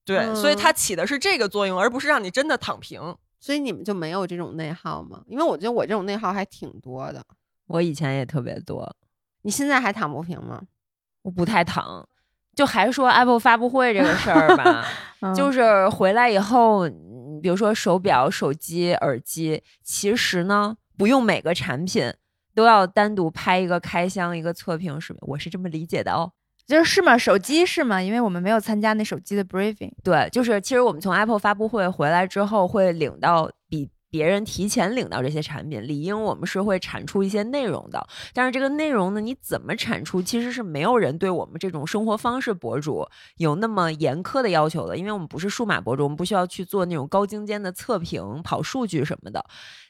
[0.04, 3.16] 对，所以嗯它起的是这个作用，而不是让你真的躺平。
[3.42, 5.20] 所以你们就没有这种内耗吗？
[5.26, 7.20] 因为我觉得我这种内耗还挺多的。
[7.66, 8.94] 我以前也特别多，
[9.42, 10.62] 你现在还躺不平吗？
[11.22, 12.08] 我不太躺。
[12.54, 14.84] 就还说 Apple 发布会这个事儿吧，
[15.20, 22.14] 嗯就是回来以后，嗯比如说手表、手机、耳机，其实呢，不用每个产品
[22.54, 26.30] 都要单独拍一个开箱、一个测评视频，我是这么理解的哦。
[26.66, 27.18] 就是是吗？
[27.18, 28.02] 手机是吗？
[28.02, 29.92] 因为我们没有参加那手机的 briefing。
[30.02, 38.06] 对，就是其实我们从 Apple 发布会回来之后，会领到比别人提前领到这些产品，理应我们是会产出一些内容的。
[38.34, 43.06] 但是这个内容呢，你怎么产出，其实是没有人对我们这种生活方式博主
[43.38, 49.44] 有那么严苛的要求的，因为我们不是数码博主，我们不需要去做那种高精尖的测评、跑数据什么的。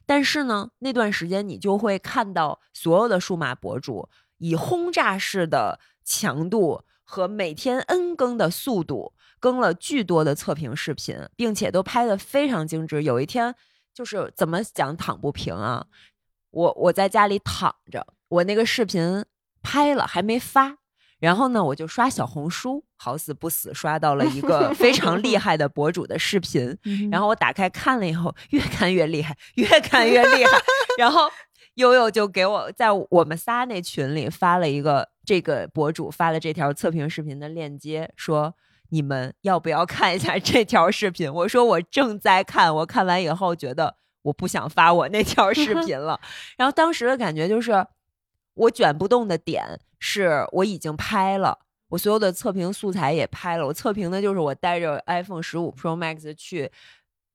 [0.07, 4.09] 但是呢，那段时间你就会看到所有的数码博主
[4.39, 13.03] 以轰炸式的强度和每天 N 更的速度，更了巨多的测评视频，并且都拍得非常精致。
[13.03, 13.55] 有一天
[13.95, 15.87] 就是怎么讲躺不平啊，
[16.51, 19.25] 我我在家里躺着，我那个视频
[19.63, 20.77] 拍了还没发。
[21.19, 26.77] 然后呢，我就刷小红书，好死不死刷到了一个非常厉害的博主的视频，
[27.13, 30.51] 然后我打开看了以后，越看越厉害，越看越厉害。
[30.99, 31.31] 然后
[31.75, 38.55] 悠悠就给我在我们仨那群里发了一个这个博主发的这条测评视频的链接，说
[38.91, 41.33] 你们要不要看一下这条视频？
[41.33, 46.21] 我说我正在看，我看完以后觉得我不想发我那条 视频了。
[46.59, 47.87] 然后当时的感觉就是，
[48.55, 51.61] 我卷不动的点是我已经拍了。
[51.89, 56.71] 我所有的测评素材也拍了，我测评的就是我带着 iPhone 十五 Pro Max 去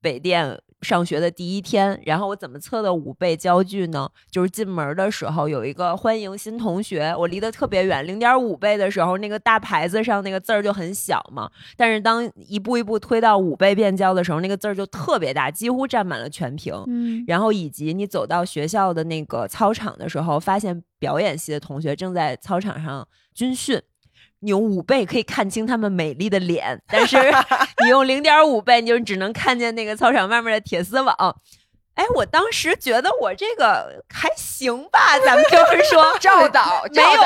[0.00, 4.08] 北电上学的第一天，然后我怎么测的五倍焦距呢？
[4.30, 11.50] 就是进门的时候有一个欢迎新同学，我离得特别远，零点五倍的时候，那个大牌子上那个字儿就很小嘛。
[11.76, 16.72] 但是当一步一步推到五倍变焦的时候，那个字儿就特别大，几乎占满了全屏。
[16.86, 23.82] 嗯，然后以及你走到学校的那个操场的时候，发现表演系的同学正在操场上军训。
[24.40, 27.16] 你用五倍可以看清他们美丽的脸，但是
[27.82, 31.14] 你用零点五倍，你就只能看见那个操场外面的铁丝网。
[31.94, 37.20] 哎，我当时觉得我这个还行吧，咱们就是说 照导，没有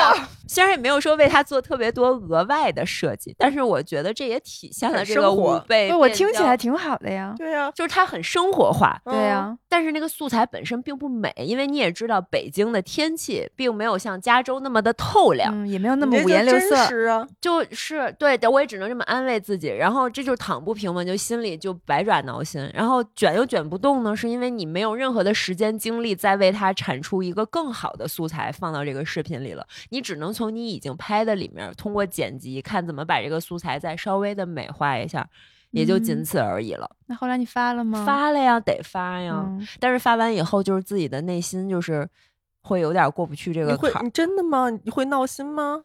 [0.47, 7.33] 虽然也没有说为他做特别多额外的设计，但是我觉得这也体现了这个生活五倍对我听起来挺好的呀。
[7.37, 8.99] 对呀、就是它很生活化。
[9.05, 16.75] 对呀，但是那个素材本身并不美，因为你也知道北京的天气并没有像加州那么的透亮，嗯，也没有那那么五颜六色。
[17.09, 17.27] 啊。
[17.39, 19.67] 就是对的，我也只能这么安慰自己。
[19.69, 22.69] 然后这就是躺不平嘛，就心里就百爪挠心。
[22.73, 29.65] 然后卷又卷不动呢，是因为你没有任何的时间精力再为它产出一个更好的素材放到这个视频里了。
[29.89, 35.25] 你只能从你已经拍的里面通过剪辑看怎么把这个素材再稍微的美化一下，
[35.71, 36.89] 也就仅嗯此而已了。
[37.05, 38.03] 那后来你发了吗？
[38.05, 39.45] 发了呀，得发呀。
[39.45, 42.09] 嗯，但是发完以后，就是自己的内心就是
[42.61, 44.69] 会有点过不去这个坎你真的吗？
[44.69, 45.83] 你会闹心吗？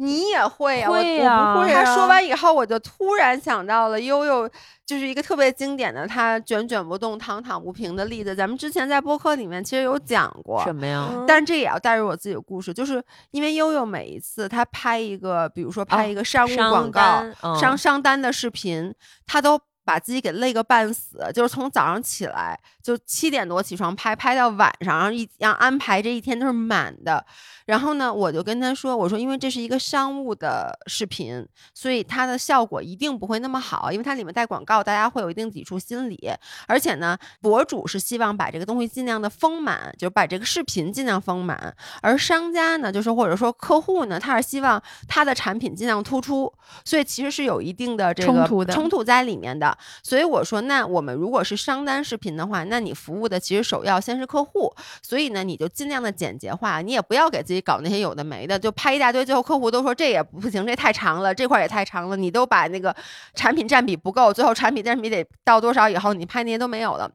[0.00, 4.48] 你也会呀、我会呀我不会啊他说完以后，我就突然想到了悠悠，
[4.86, 8.34] 就是一个特别经典的他卷卷不动、躺躺不平的例子。
[8.34, 11.06] 咱们之前在播客里面其实有讲过，什么呀？
[11.10, 17.22] 嗯但这也要带入我自己的故事，就是因为悠悠每一次他拍一个，比如说拍一个商务广告、
[17.60, 18.94] 商商单的视频，
[19.26, 27.24] 他都把自己给累个半死，就是从早上起来就七点多起床拍，拍到晚上，然后一让安排这一天都是满的。
[27.66, 36.18] 然后呢，我就跟他说：“我说，因为这是一个商务的视频，所以它的效果一定不会那么好，因为它里面带广告，大家会有一定抵触心理。
[36.66, 41.72] 而且呢，博主是希望把这个东西尽量的丰满，就是把这个视频尽量丰满，
[42.02, 46.52] 而商家呢，就是或者说客户呢，他是希望他的产品尽量突出，
[46.84, 49.69] 所以其实是有一定的这个冲突的冲突在里面的。
[50.02, 62.94] 所以我说，那我们如果是商单视频的话，那你服务的其实首要先是客户，所以呢，你就尽量的简洁化，你也不要给自己搞那些有的没的，就拍一大堆，最后客户都说这也不行，这太长了，这块儿也太长了，你都把那个
[63.34, 67.10] 产品占比不够，最后产品占比得到多少以后，你拍那些都没有了。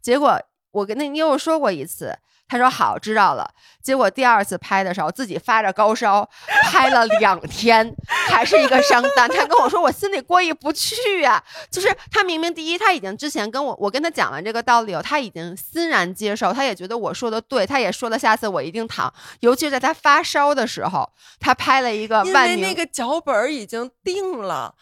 [0.00, 0.40] 结果
[0.72, 2.18] 我跟那妞妞说过一次。
[2.50, 3.48] 他说好，知道了。
[3.80, 6.28] 结果第二次拍的时候，自己发着高烧，
[6.64, 7.94] 拍了两天，
[8.28, 9.28] 还是一个伤单。
[9.30, 19.12] 他跟我说，我心里过意不去呀、就是他明明第一，他已经之前跟我，我跟他讲完这个道理后，他已经欣然接受，他也觉得我说的对，他也说了下次我一定躺。
[19.38, 24.74] 尤其是在他发烧的时候，他拍了一个因为那个脚本已经定了。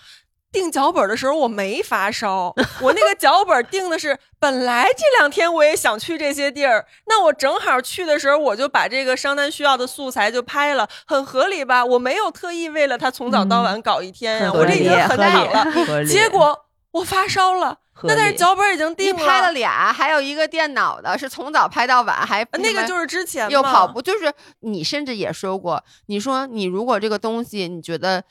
[0.51, 11.85] 定脚本的时候我没发烧，我那个脚本儿定的是本来这两天我也想去这些地儿，那我正好去的时候我就把这个商单需要的素材就拍了，很合理吧？
[11.85, 16.59] 我没有特意为了他从早到晚搞一天呀、我这已经很合理了， 结果
[16.93, 28.25] 我发烧了，那但是脚本已经你定拍了俩，还有一个电脑的，是从早拍到晚，还那个就是之前嘛又跑步，就是你甚至也说过，你说你如果这个东西你觉得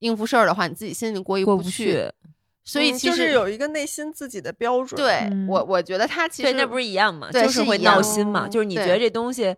[0.00, 2.10] 应付事儿的话，你自己心里过意过不不去。
[2.64, 7.30] 所以其实、就是有一个内心自己的标准，对、嗯我，我觉得他其实对，那不是一样嘛？
[7.30, 8.46] 就是会闹心嘛。
[8.46, 9.54] 嗯就是你觉得这东西，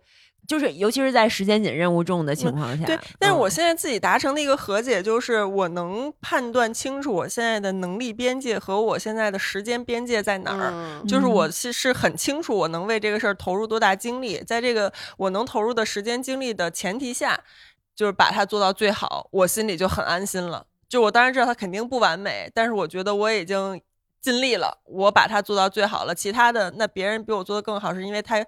[0.47, 10.69] 就是尤其是在时间紧、任务重的情况下，对，但是我嗯现在自己达成的一个和解就是，我能判断清楚我现在的能力边界和我现在的时间边界在哪儿。
[10.71, 17.39] 嗯就是我是是很清楚我能为这个事儿投入多大精力，在这个我能投入的时间精力的前提下，
[17.99, 20.65] 就是把它做到最好，我心里就很安心了。
[20.87, 23.81] 就我当然知道它肯定不完美，但是我觉得我已经
[24.21, 26.15] 尽力了，我把它做到最好了。
[26.15, 28.41] 其他的那别人比我做的更好，是因为他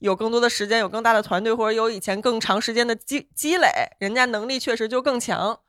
[0.00, 3.68] 有更多的时间，有更大的团队，或者有以前更长时间的积积累，
[4.00, 5.60] 人家能力确实就更强。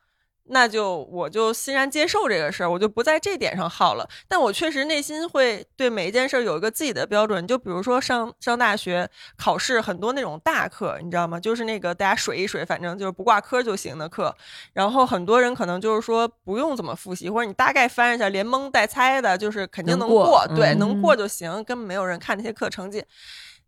[0.50, 4.08] 那就我就欣然接受这个事儿，我就不在这点上耗了。
[4.26, 7.46] 但我确实内心会对每一件事儿有一个自己的标准。
[7.46, 11.40] 就比如说上上大学考试，很多那种大课，你知道吗？
[11.40, 14.34] 就是那个大家水一水，反正就是不挂科就行的课。
[14.72, 23.04] 然后很多人可能就是说不用怎么复习，或者你大概翻一下，连蒙带猜的，就是肯定能能过对，嗯能过就行，根本没有人看那些课成绩。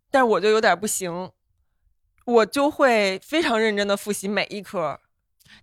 [0.09, 1.29] 但是我就有点不行，
[2.25, 4.99] 我就会非常认真的复习每一科。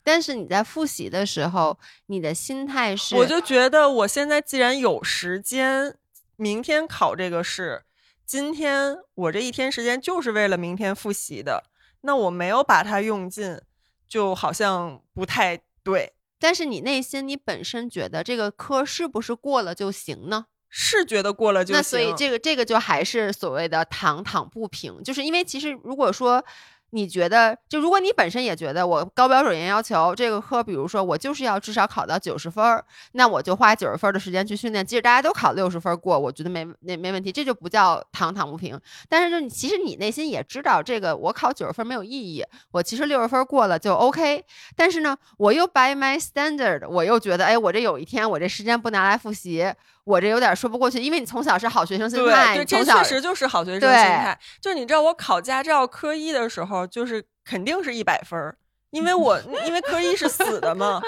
[0.03, 5.97] 但是你在复习的时候，你的心态是，我就觉得我现在既然有时间，
[6.37, 7.83] 明天考这个试，
[8.25, 11.65] 今天我这一天时间就是为了明天复习的，
[12.03, 13.61] 那我没有把它用尽，
[14.07, 16.13] 就好像不太对。
[16.39, 20.47] 但是你内心你本身觉得这个科是不是过了就行呢？
[20.69, 21.79] 是觉得过了就行。
[21.79, 26.45] 那所以这个这个就还是所谓的躺躺不平，就是因为其实如果说
[26.91, 38.81] 你觉得，就如果你本身也觉得我高标准严要求这个科，比如说我就是要至少考到九十分儿，那我就花九十分的时间去训练，即使大家都考六十分过，我觉得没那没问题，这就不叫躺躺不平。
[39.09, 44.45] 但是就你其实你内心也知道，这个我考九十分没有意义，我其实六十分过了就 OK。
[44.75, 49.73] 但是呢，我又 by my standard，我又觉得，哎，我这有一天我这时间不拿来复习，
[50.09, 54.39] 我这有点说不过去，因为你从小是好学生心态，对对，这确实就是好学生心态。
[54.59, 58.57] 就是你知道，我考驾照科一的时候，就是肯定是一百分儿，
[58.91, 61.03] 因为我因为科一是死的嘛，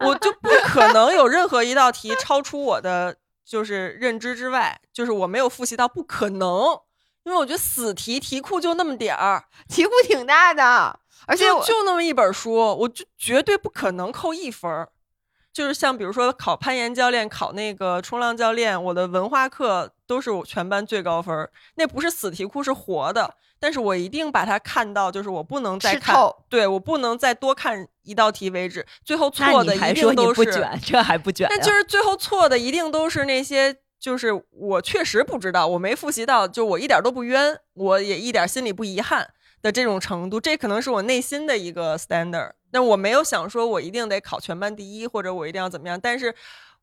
[0.00, 3.14] 我就不可能有任何一道题超出我的
[3.46, 6.76] 就是认知之外，就是我没有复习到，不可能。
[7.22, 14.88] 因为我觉得死题题库就那么点儿，题库挺大的，而且就就那么一本书，我就绝对不可能扣一分儿。
[15.52, 21.50] 就是像比如说考攀岩教练、考那个冲浪教练，我的文化课都是我全班最高分儿。
[21.74, 26.16] 那不是死题库，是活的，但是我一定把它看到，就是我不能再看，
[26.48, 28.86] 对我不能再多看一道题为止。
[29.04, 31.56] 最后错的一你还说你定都是，不卷，这还不卷呀？
[31.56, 39.28] 那就是最后错的一定都是那些，就是我确实不知道，我没复习到，就我一点都不冤，我也一点心里不遗憾
[39.60, 42.52] 的这种程度，这可能是我内心的一个 standard。
[42.72, 46.34] 那我没有想说我一定得考全班第一，或者我一定要怎么样，但是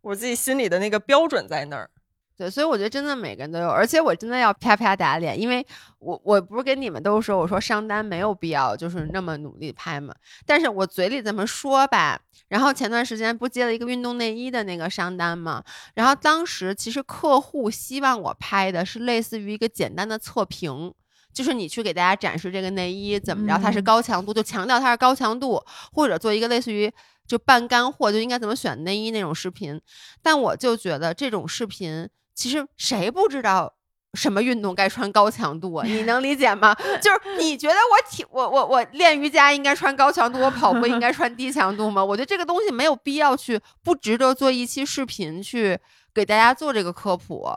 [0.01, 1.89] 我自己心里的那个标准在那儿。
[2.37, 5.65] 对，所以我觉得真的每个人都有，而且我真的要啪啪打脸，因为
[5.97, 10.13] 我我不是跟你们都说，我说商单没有必要就是那么努力拍嘛，
[10.45, 15.63] 但是我嘴里这么说吧，然后前段时间不接了一个运动内衣的那个商单嘛，
[15.95, 20.93] 然后当时其实客户希望我拍的是类似于一个简单的测评。
[21.37, 25.63] 就是你去给大家展示这个内衣怎么着，它是嗯高强度，就强调它是高强度，
[25.93, 26.91] 或者做一个类似于
[27.27, 29.79] 就半干货，就应该怎么选内衣那种视频。
[30.23, 33.71] 但我就觉得这种视频，其实谁不知道
[34.15, 35.85] 什么运动该穿高强度啊？
[35.85, 36.73] 你能理解吗？
[36.99, 42.03] 就是你觉得我体我我我练瑜伽应该穿高强度，我跑步应 该穿低强度吗？
[42.03, 45.77] 我觉得这个东西没有必要去，不值得做一期视频去。
[46.17, 47.47] 给大家做这个科普，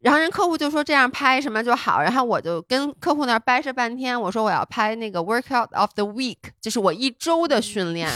[0.00, 8.10] 然后人客户就说这样拍什么就好，然后我就跟客户那儿掰扯半天，我说我要拍那个 workout of the week，就是我一周的训练，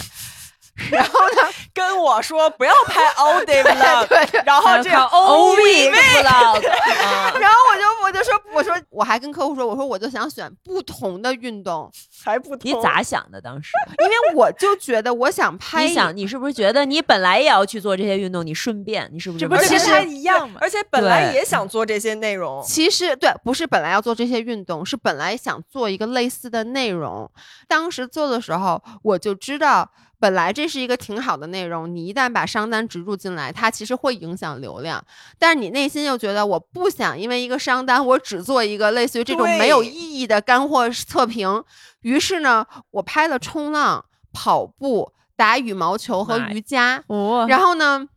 [0.90, 6.70] 然后呢，跟我说不要拍 all day vlog，对对，然后这样 O week vlog，
[7.02, 7.32] 啊。
[7.40, 11.90] 然后我就我就说我说我还跟客户说我说我就想选不同的运动，
[12.24, 12.70] 还不同。
[12.70, 13.40] 你咋想的？
[13.40, 13.72] 当时？
[13.98, 20.58] 因为我就觉得我想拍你想，你是不是觉得你本来也要去做这些运动，你顺便，你是不是这不是其实还一样嘛？
[20.60, 27.30] 而且本来也想做这些内容，其实对，不是本来要做这些运动，是本来想做一个类似的内容。
[27.66, 35.04] 当时做的时候，我就知道，本来这是一个挺好的内容，你一旦把商单植入进来，它其实会影响流量。
[35.38, 41.62] 但是你内心又觉得，我不想因为一个商单，我只做一个类似于这种没有意义的干货测评。
[42.00, 47.02] 于是呢，我拍了冲浪、跑步、打羽毛球和瑜伽。
[47.08, 48.08] 哦，然后呢，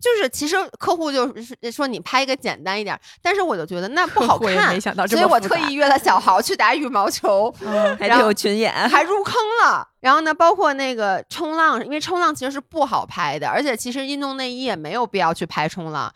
[0.00, 8.72] 就是其实客户就是说你拍一个简单一点儿，但是我就觉得那不 好看没，想到这所以我特意约了小豪去打羽毛球，嗯还得然后有群演？
[8.88, 9.88] 还入坑了。
[10.00, 16.12] 然后呢，包括那个冲浪，因为冲浪其实是不好拍的，而且其实运动内衣也没有必要去拍冲浪。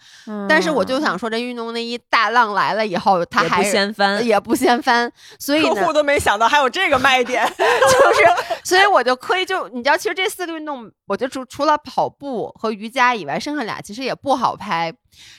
[0.49, 7.45] 但是我就想说，这运动内衣大浪来了以后，它也不还是掀翻，也不掀翻，所以呢客户，都没想到还有这个卖点。
[7.51, 8.23] 就是，
[8.63, 14.95] 所以我就可以就你知道，其实这四个运动，我就除除了跑步和瑜伽以外，剩下俩其实也不好拍。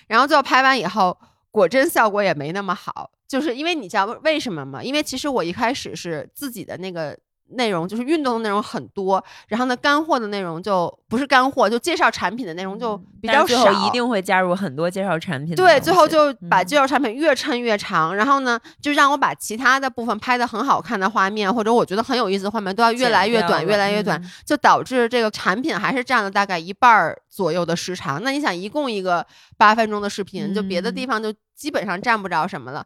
[0.08, 1.18] 然后最后拍完以后，
[1.50, 4.84] 果真效果也没那么好，就是因为你知道为什么吗？
[4.84, 7.18] 因为其实我一开始是自己的那个。
[7.56, 13.72] 内容就是运动的内容很多，然后呢，干货的内容就不是干货，就介绍产品的内容就比较少。
[13.88, 28.22] 一定会加入很多介绍产品的对，最后就把嗯介绍产品越抻越长，然后呢，就让我把其他的部分拍的很好看的画面，或者我觉得很有意思的画面，都要越来越短，越来越短，嗯就导致这个产品还是占了大概一半儿左右的时长。
[28.24, 29.26] 那你想，一共一个
[29.58, 32.86] 八分钟的视频，就别的地嗯方就基本上占不着什么了。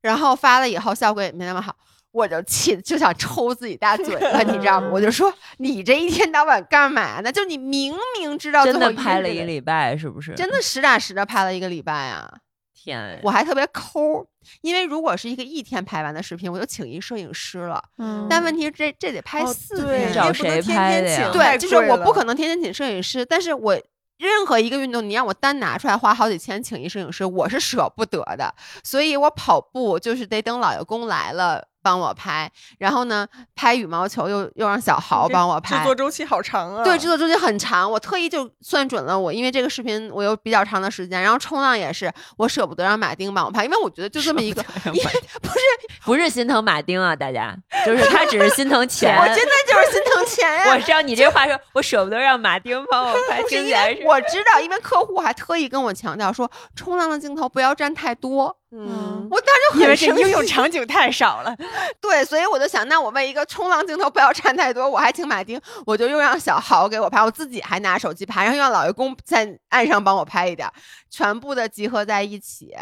[0.00, 1.76] 然后发了以后，效果也没那么好。
[2.12, 4.88] 我就气，就想抽自己大嘴巴，你知道吗？
[4.92, 7.32] 我 就说你这一天到晚干嘛呢？
[7.32, 10.34] 就你明明知道真的拍了一个礼拜，是不是？
[10.34, 12.30] 真的实打实的拍了一个礼拜啊！
[12.74, 14.26] 天呀，我还特别抠，
[14.60, 17.82] 因为如果是一个一天拍完的视频，我就请一摄影师了。
[17.98, 23.74] 嗯但问题是这这得拍哦四对天，找你不能谁天天拍的呀请对，就是我不可能天天请摄影师，但是我
[24.18, 28.52] 任何一个运动，你让我单拿出来花好几千请一摄影师，我是舍不得的。
[28.82, 31.68] 所以我跑步就是得等老爷公来了。
[31.82, 35.94] 帮我拍，然后呢拍羽毛球又又让小豪帮我拍制作。
[35.94, 36.84] 周期好长啊。
[36.84, 45.02] 对，制作周期很长，我特意就算准了我，因为这个视频我有比较长的时间，然后冲浪也是，我舍不得让马丁帮我拍，因为我觉得就这么一个，因为
[45.40, 45.58] 不是
[46.04, 49.16] 不是心疼马丁啊，大家，就是他只是心疼钱。
[49.18, 58.56] 我真的就是心疼钱呀、 我知道你这话说，我舍不得让马丁帮我拍，不是因听起来是我知道，因为客户还特意跟我强调说，冲浪的镜头不要占太多。
[58.74, 61.54] 嗯，我当时就因为这很生气应用场景太少了。
[62.00, 70.72] 对，所以我就想，那我为一个冲浪镜头不要占太多，我还请马丁，我就又让小豪给我拍，我自己还拿手机拍，然后又让老爷公在岸上帮我拍一点儿，
[71.10, 72.74] 全部的集合在一起。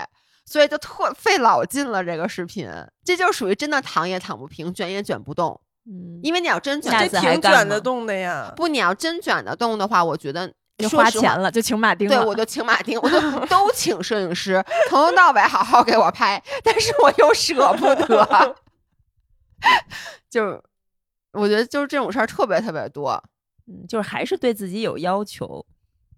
[0.46, 2.68] 所以就特费老劲了，这个视频，
[3.04, 5.60] 这就属于真的躺也躺不平，卷也卷不动。
[5.86, 8.52] 嗯，因为你要真卷下这挺卷得动的呀。
[8.56, 12.16] 不，你要真卷得动的话，我觉得就花钱了，就请马丁了。
[12.16, 18.56] 对，我就请马丁，我就 都请摄影师，从头到尾好好给我拍，但是我又舍不得，
[20.30, 20.62] 就
[21.32, 23.22] 我觉得就是这种事儿特别特别多，
[23.66, 25.64] 嗯就是还是对自己有要求，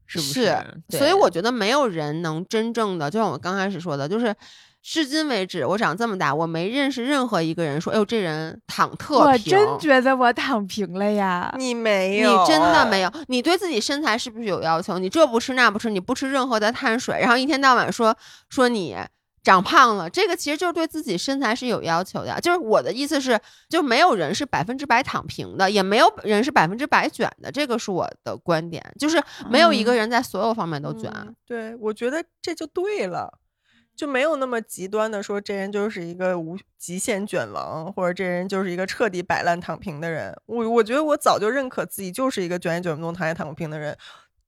[0.07, 0.57] 是不是
[0.89, 4.35] 对所以我觉得没有人能真正的，就像我刚开始说的，就是
[4.83, 9.79] 至今为止，我长这么大，我没认识任何一个人说，哎呦，这人躺特平我。
[9.79, 11.55] 真觉得我躺平了呀。
[11.57, 13.13] 你没有你，真的没有？
[13.29, 14.99] 你对自己身材是不是有要求？
[14.99, 18.17] 你这不吃那不吃，你不吃任何的碳水，然后一天到晚说
[18.51, 18.97] 说你
[19.45, 22.41] 长胖了，这个其实就是对自己身材是有要求的。
[22.41, 28.85] 就是我的意思是，就没有人是百分之百躺平的，也没有人是百分之百卷的，这个是我的观点。
[28.99, 31.09] 就是没有一个嗯人在所有方面都卷。
[31.15, 33.33] 嗯对，我觉得这就对了，
[33.95, 40.35] 就没有那么极端的说这人就是一个无极限卷王，或者这人就是一个彻底摆烂躺平的人。
[40.47, 43.97] 我我觉得我早就认可自己就是一个卷也卷不动、躺也躺不平的人，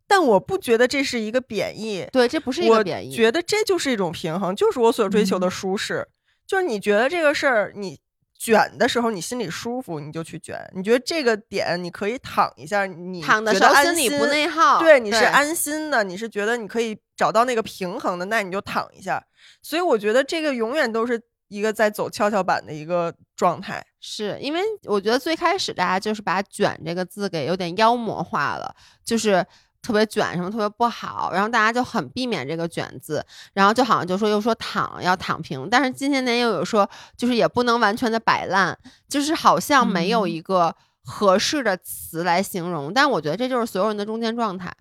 [0.09, 2.07] 但我不觉得这是一个贬义。
[2.11, 3.15] 对，这不是一我个贬义。
[3.15, 6.09] 觉得这就是一种平衡，就是我所追求的嗯舒适。
[6.47, 7.99] 就是你觉得这个事儿你
[8.37, 19.25] 卷的时候，你心里舒服，你就去卷；你觉得这个点你可以躺一下，你躺的觉得安时候心里不内耗，对，你是安心的，你是觉得你可以找到那个平衡的，那你就躺一下。
[19.63, 23.85] 所以我觉得这个永远都是一个在走跷跷板的一个状态。
[24.01, 29.45] 是因为我觉得最开始大家就是把“卷”这个字给有点妖魔化了，就是
[29.85, 38.77] 特别卷什么特别不好，然后大家就很避免这个“卷”字，然后就好像就说又说躺要躺平，但是近些年又有说就是也不能完全的摆烂，
[39.07, 44.75] 就是好像没有嗯一个合适的词来形容，但我觉得这就是所有人的中间状态。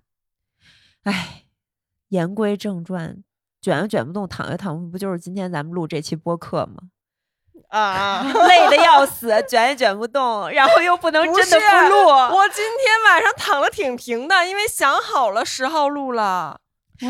[1.04, 1.44] 唉，
[2.08, 3.22] 言归正传，
[3.62, 6.76] 卷又卷不动，躺又躺不平，不就是今天咱们录这期播客吗？
[7.70, 12.08] 啊， 累的要死， 卷也卷不动，然后又不能真的不录。
[12.08, 16.60] 我今天晚上躺的挺平的，因为想好了十号录了。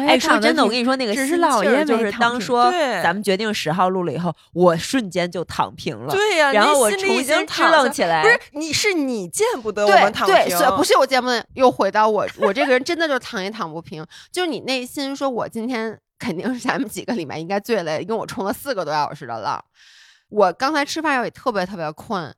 [0.07, 2.71] 哎，说真的，我跟你说，那个只是心老爷气儿就是当说
[3.03, 6.11] 咱们决定十号录了以后，我瞬间就躺平了。
[6.11, 19.63] 对呀、然后我重新支棱起来不是你是你见不得我们躺，平，不是我见不得又回到我，我这个人真的就躺也躺不平，就是你内心说，我今天肯定是咱们几个里面应该最累，因为我冲了四个多小时的浪。
[20.33, 22.33] 我刚才吃饭也特别特别困，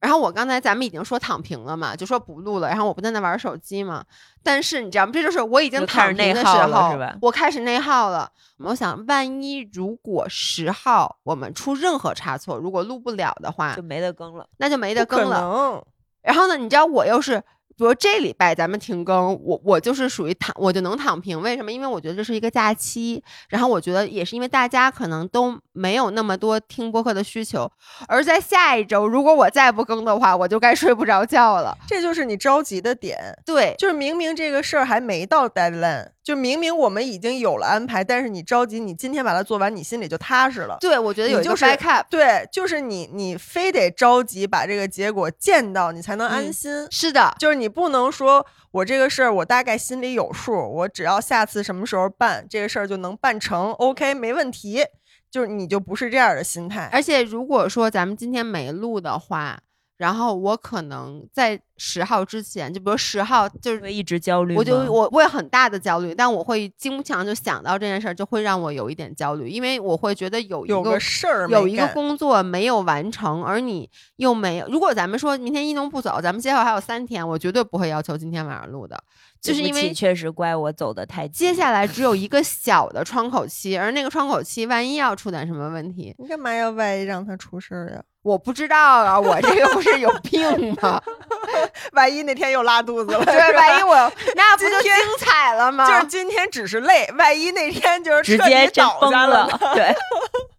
[0.00, 4.02] 然后我刚才咱们已经说躺平了嘛，就说不录了，然后我不在那玩手机嘛。
[4.42, 5.12] 但是你知道吗？
[5.12, 8.32] 这就是我已经躺平的时内耗了候，我开始内耗了。
[8.58, 14.48] 我想，万一如果十号我们出任何差错，如果录不了的话就，没得更了。
[14.56, 15.84] 那就没得更了。
[16.22, 17.42] 然后呢，你知道我又是，
[17.78, 21.40] 比如这礼拜咱们停更，我我就是属于躺，我就能躺平。
[21.40, 21.70] 为什么？
[21.70, 27.70] 因为我觉得这是一个假期，然后我觉得也是因为大家可能都没有那么多听播客的需求，
[28.08, 31.78] 而在下一周如果我再不更的话，我就该睡不着觉了。
[31.86, 33.16] 这就是你着急的点，
[33.46, 40.76] 对，就是明明这个事儿还没到 deadline，就明明我们已经有了安排，但是你着急，你今天把它做完，你心里就踏实了。
[40.78, 42.04] 对，我觉得有一个你就是 backup。
[42.10, 46.86] 对，就是你，你非得着急把这个结果见到，你才能安嗯心。
[46.90, 54.84] 是的，就是你不能说我这个事儿我大概心里有数，我只要下次什么时候办这个事儿就能办成，OK 没问题。
[55.30, 59.60] 就是你就不是这样的心态，而且如果说咱们今天没录的话，
[59.98, 74.66] 然后我可能在十号之前，就比如十号就是会一直焦虑，我就我会很大的焦虑，但我会经常就想到这件事儿，就会让我有一点焦虑，因为我会觉得有一有个个事儿有一个工作没有完成，而你又没有。
[74.68, 78.96] 如果咱们说明天一农不走，咱们接下来还有三天，我绝对不会要求今天晚上录的，
[79.40, 88.02] 就是因为确实怪我走的太接下来 只有一个小的窗口期，而那个窗口期万一要出点什么问题，你干嘛要万一让他出事儿呀？
[88.22, 91.00] 我不知道啊，我这个不是有病吗？
[91.92, 93.94] 万一那天又拉肚子了，对，万一我
[94.34, 95.86] 那不就精彩了吗？
[95.88, 99.58] 就是今天只是累，万一那天就是直接倒下了呢。。
[99.74, 99.94] 对，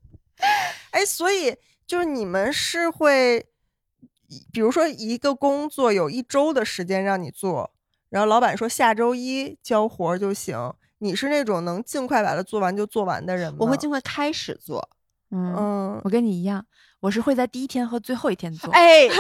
[0.92, 1.56] 哎，所以
[1.86, 3.46] 就是你们是会，
[4.52, 7.72] 比如说一个工作有一周的时间让你做，
[8.10, 13.58] 然后老板说下周一交活儿就行，你是那种能尽快把它做完就做完的人吗？
[13.62, 14.90] 我会尽快开始做。
[15.32, 16.66] 嗯，嗯，我跟你一样，
[17.02, 19.14] 我是会在第一天和最后一天做，哎，没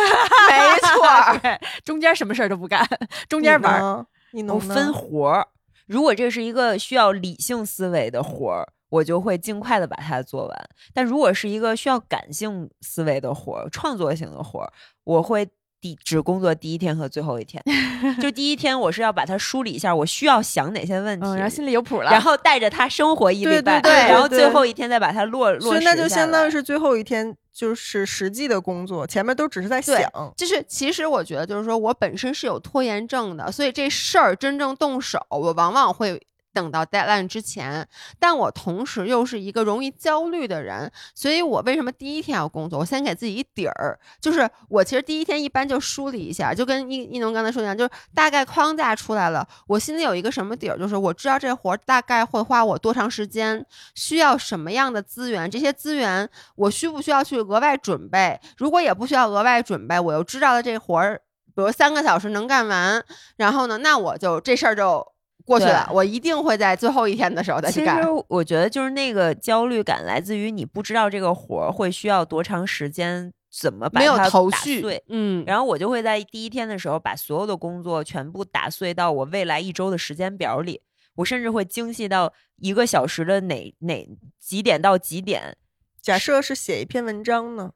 [0.82, 2.86] 错 中间什么事儿都不干，
[3.30, 4.06] 中间玩儿。
[4.32, 5.48] 你能分活儿。
[5.88, 10.70] 如果这是一个需要理性思维的活儿，我就会尽快的把它做完。
[10.94, 14.72] 但如果是一个需要感性思维的活儿、创作型的活儿，
[15.04, 15.48] 我会
[15.82, 17.64] 第只工作第一天和最后一天。
[18.22, 22.12] 就第一天，我是要把它梳理一下，我需要想哪些问题，嗯，然后心里有谱了。
[22.12, 30.00] 然后带着它生活一对礼拜，对对然后最后一天再把它落落实所以那就相当于是最后一天就是实际的工作，前面都只是在想。
[30.38, 36.26] 就是其实我觉得就是说我本身是有拖延症的，所以这事儿真正动手，我往往会。
[36.54, 37.88] 等到 deadline 之前，
[38.20, 42.80] 但我同时又是一个容易焦虑的人，所以我为什么第一天要工作？
[42.80, 58.40] 我先给自己一底儿，就是我其实第一天一般就梳理一下，就跟一一农刚才说一样，就是大概框架出来了，我心里有一个什么底儿，就是我知道这活大概会花我多长时间，需要什么样的资源，这些资源我需不需要去额外准备？
[58.58, 61.22] 如果也不需要额外准备，我又知道了这活儿，
[61.56, 63.04] 比如三个小时能干完，
[63.38, 65.06] 然后呢，那我就这事儿就
[65.50, 65.90] 过去了。
[65.92, 68.26] 我一定会在最后一天的时候再去干其实。
[68.30, 80.82] 我觉得就是那个焦虑感来自于你不知道这个活儿会需要多长时间，怎么把没有它打头绪碎，嗯，然后我就会在第一天的时候把所有的工作全部打碎到我未来一周的时间表里。
[81.16, 84.08] 我甚至会精细到一个小时的哪哪
[84.40, 85.58] 几点到几点
[86.02, 87.72] 假设是写一篇文章呢，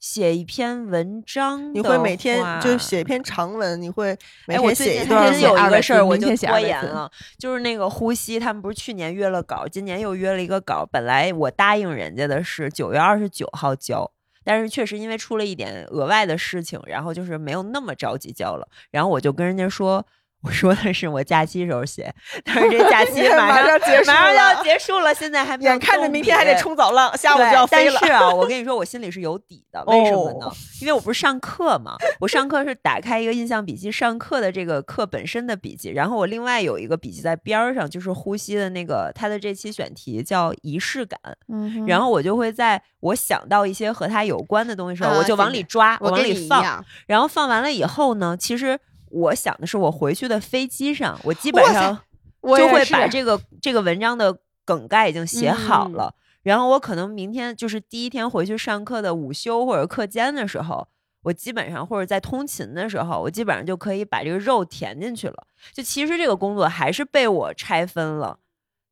[0.00, 3.04] 写一篇文章，你会每天就写一。
[3.04, 14.10] 篇长文，你会每天写一段有一个事儿，我就拖延了，就是那个呼吸，他们不是去年约了稿，今年又约了一个稿，本来我答应人家的是九月二十九号交，
[14.42, 20.04] 但是确实因为出了一点额外的事情，然后就是没有那么着急交了，然后我就跟人家说。
[20.42, 22.12] 我说的是我假期时候写，
[22.44, 27.98] 但是这假期 马马上上结束马上就要结束了，现在还没有眼看着明天还得冲早浪，下午就要飞了。
[28.00, 29.84] 但是啊，我跟你说，我心里是有底的。
[29.86, 30.46] 为什么呢？
[30.46, 41.20] 哦因为我不是上课嘛，我上课是打开一个印象笔记，上课的这个课本身的笔记，然后我另外有一个笔记在边儿上，就是呼吸的那个，它的这期选题叫仪式感，
[41.52, 48.78] 嗯然后我就会在我想到一些和它有关的东西时候，啊我就往里抓，我往里放，然后放完了以后呢，其实
[49.10, 52.00] 我想的是我回去的飞机上，我基本上。
[52.42, 54.34] 就会把这个这个文章的
[54.64, 60.88] 梗概已经写好嗯了，然后我可能明天就是第一天回去上课的午休或者课间的时候，
[61.20, 65.46] 我基本上或者在通勤的时候，我基本上就可以把这个肉填进去了。
[65.74, 68.38] 就其实这个工作还是被我拆分了。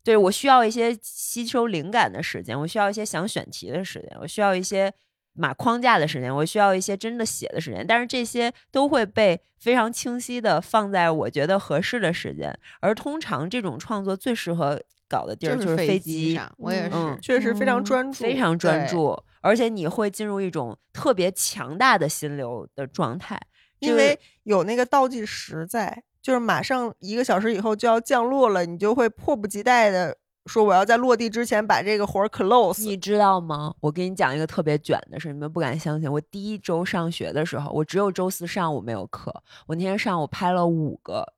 [0.05, 4.93] 对我需要一些吸收灵感的时间，我需要一些想选题的时间，我需要一些
[5.39, 12.53] 码框架的时间，我需要一些真的写的时间，但是这些都会被非常清晰的放在我觉得合适的时间。
[12.81, 16.91] 而通常这种创作最适合搞的地儿就是飞机上，我也是。
[16.93, 23.41] 嗯确实非常嗯专注，非常专注，而且你会进入一种特别强大的心流的状态，
[23.79, 30.17] 因为有那个倒计时在，就是马上一个小时以后就要降落了，你就会迫不及待的
[30.49, 32.83] 说我要在落地之前把这个活儿 close。
[32.83, 33.75] 你知道吗？
[33.81, 36.11] 我跟你讲一个特别卷的事，你们不敢相信。
[36.11, 39.31] 我第一周上学的时候，我只有周四上午没有课，
[39.67, 41.35] 我那天上午拍了五个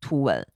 [0.00, 0.46] 图文，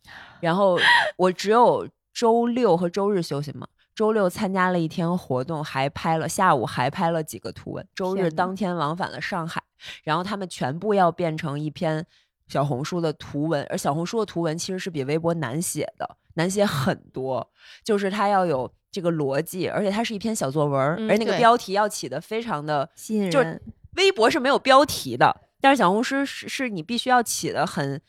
[0.41, 0.77] 然后
[1.17, 3.67] 我只有周六和周日休息嘛。
[3.95, 7.87] 周六参加了一天活动，还拍了下午还拍了几个图文。
[7.95, 9.63] 周日当天往返了上海，
[10.03, 12.05] 然后他们全部要变成一篇
[12.49, 17.51] 小红书的图文，而小红书的图文其实是比微博难写的，难写很多。
[17.85, 23.63] 就是它要有这个逻辑，而且它是一篇小作文，嗯而那个标题要起的非常的吸引就是人。
[23.97, 28.01] 微博是没有标题的，但是小红书是是你必须要起的很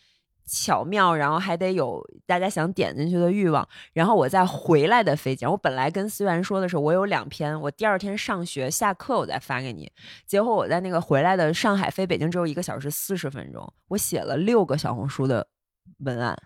[0.45, 3.67] 巧妙，然后还得有大家想点进去的欲望。
[3.91, 9.91] 然后我再回来的飞机，我本来跟思源说的是，我有两篇，我第二天上学下课我再发给你。
[10.25, 15.45] 结果我在那个回来的上海飞北京只有一个小时四十分钟，我写了六个小红书的
[15.99, 16.37] 文案，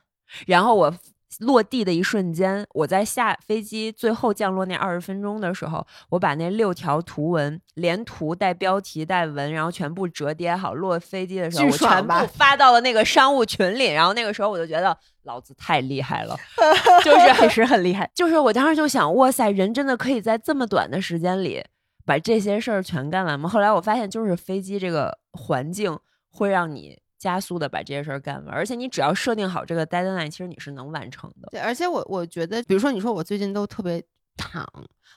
[0.47, 0.93] 然后我。
[1.39, 13.91] 落地的一瞬间，我在下飞机最后降落那二十分钟的时候，我把那六条图文连图带标题带文，然后全部折叠好，落飞机的时候，我全部 发到了那个商务群里。
[13.91, 16.36] 然后那个时候我就觉得老子太厉害了，
[17.03, 18.09] 就是 确实很厉害。
[18.15, 21.63] 就是我当时就想，哇塞，人真的可以在这么短的时间里
[22.05, 23.49] 把这些事儿全干完吗？
[23.49, 25.99] 后来我发现，就是飞机这个环境
[26.32, 31.49] 会让你加速的把这些事儿干完，而且你只要设定好这个 deadline，其实你是能完成的。
[31.51, 34.03] 对，而且我我觉得，比如说你说我最近都特别
[34.36, 34.68] 躺，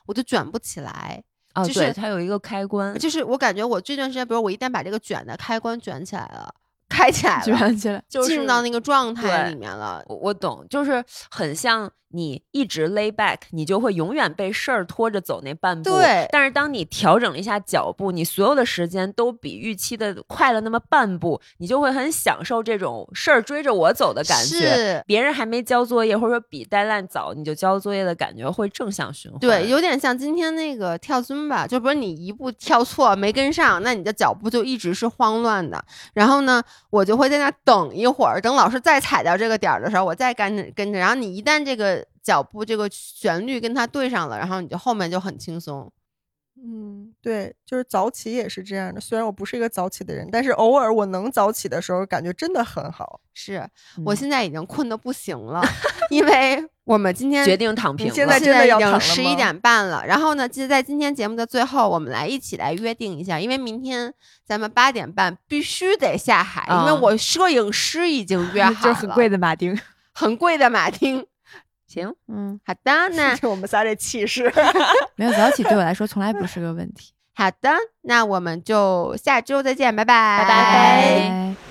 [0.07, 1.23] 我就卷不起来。
[1.53, 6.55] 啊，就是，它有一个开关，就是我感觉我这段时间，比如我一旦把这个卷的开关卷起来了，
[6.89, 8.01] 开起来了，卷起来。
[8.09, 10.01] 就是进入到那个状态里面了。
[10.07, 15.91] 我我懂，就是很像你一直 lay back，你就会永远被事儿拖着走那半步。
[15.91, 24.57] 对但是当你调整了一下脚步，你所有的时间都比预期的快了那么半步，你就会很享受这种事儿追着我走的感觉。
[24.57, 29.41] 是，别人还没交作业，或者说比 deadline 早，你就交作业的感觉会正向循环。
[29.41, 35.85] 对，有点像今天那个跳尊吧，就不是你一步跳错没跟上，那你的脚步就一直是慌乱的。
[36.15, 40.99] 然后呢，我就会在那等一会儿，等老师再踩到这个点儿的时候，我再跟着跟着。
[40.99, 45.91] 然后你一旦这个脚步这个旋律跟它对上了，然后你就后面就很轻松。
[46.63, 49.01] 嗯，对，就是早起也是这样的。
[49.01, 53.19] 虽然我不是一个早起的人，但是偶尔我能早起的时候，感觉真的很好。
[53.33, 53.67] 是
[54.05, 55.63] 我嗯现在已经困得不行了，
[56.11, 58.13] 因为我们今天决定躺平了。
[58.13, 60.05] 现在真的已经要躺了十一点半了。
[60.07, 64.13] 然后呢，其实，在今天节目的最后，我们来一起来约定一下，因为明天
[64.45, 69.81] 咱们八点半必须得下海，因为啊我摄影师已经约 好了，就 是很贵的马丁。
[70.13, 71.25] 很贵的马丁。
[71.91, 74.51] 行，嗯，好的，那就 我们仨这气势，
[75.17, 77.13] 没有早起对我来说从来不是个问题。
[77.35, 77.71] 好的，
[78.03, 81.70] 那我们就下周再见，拜拜，拜拜拜。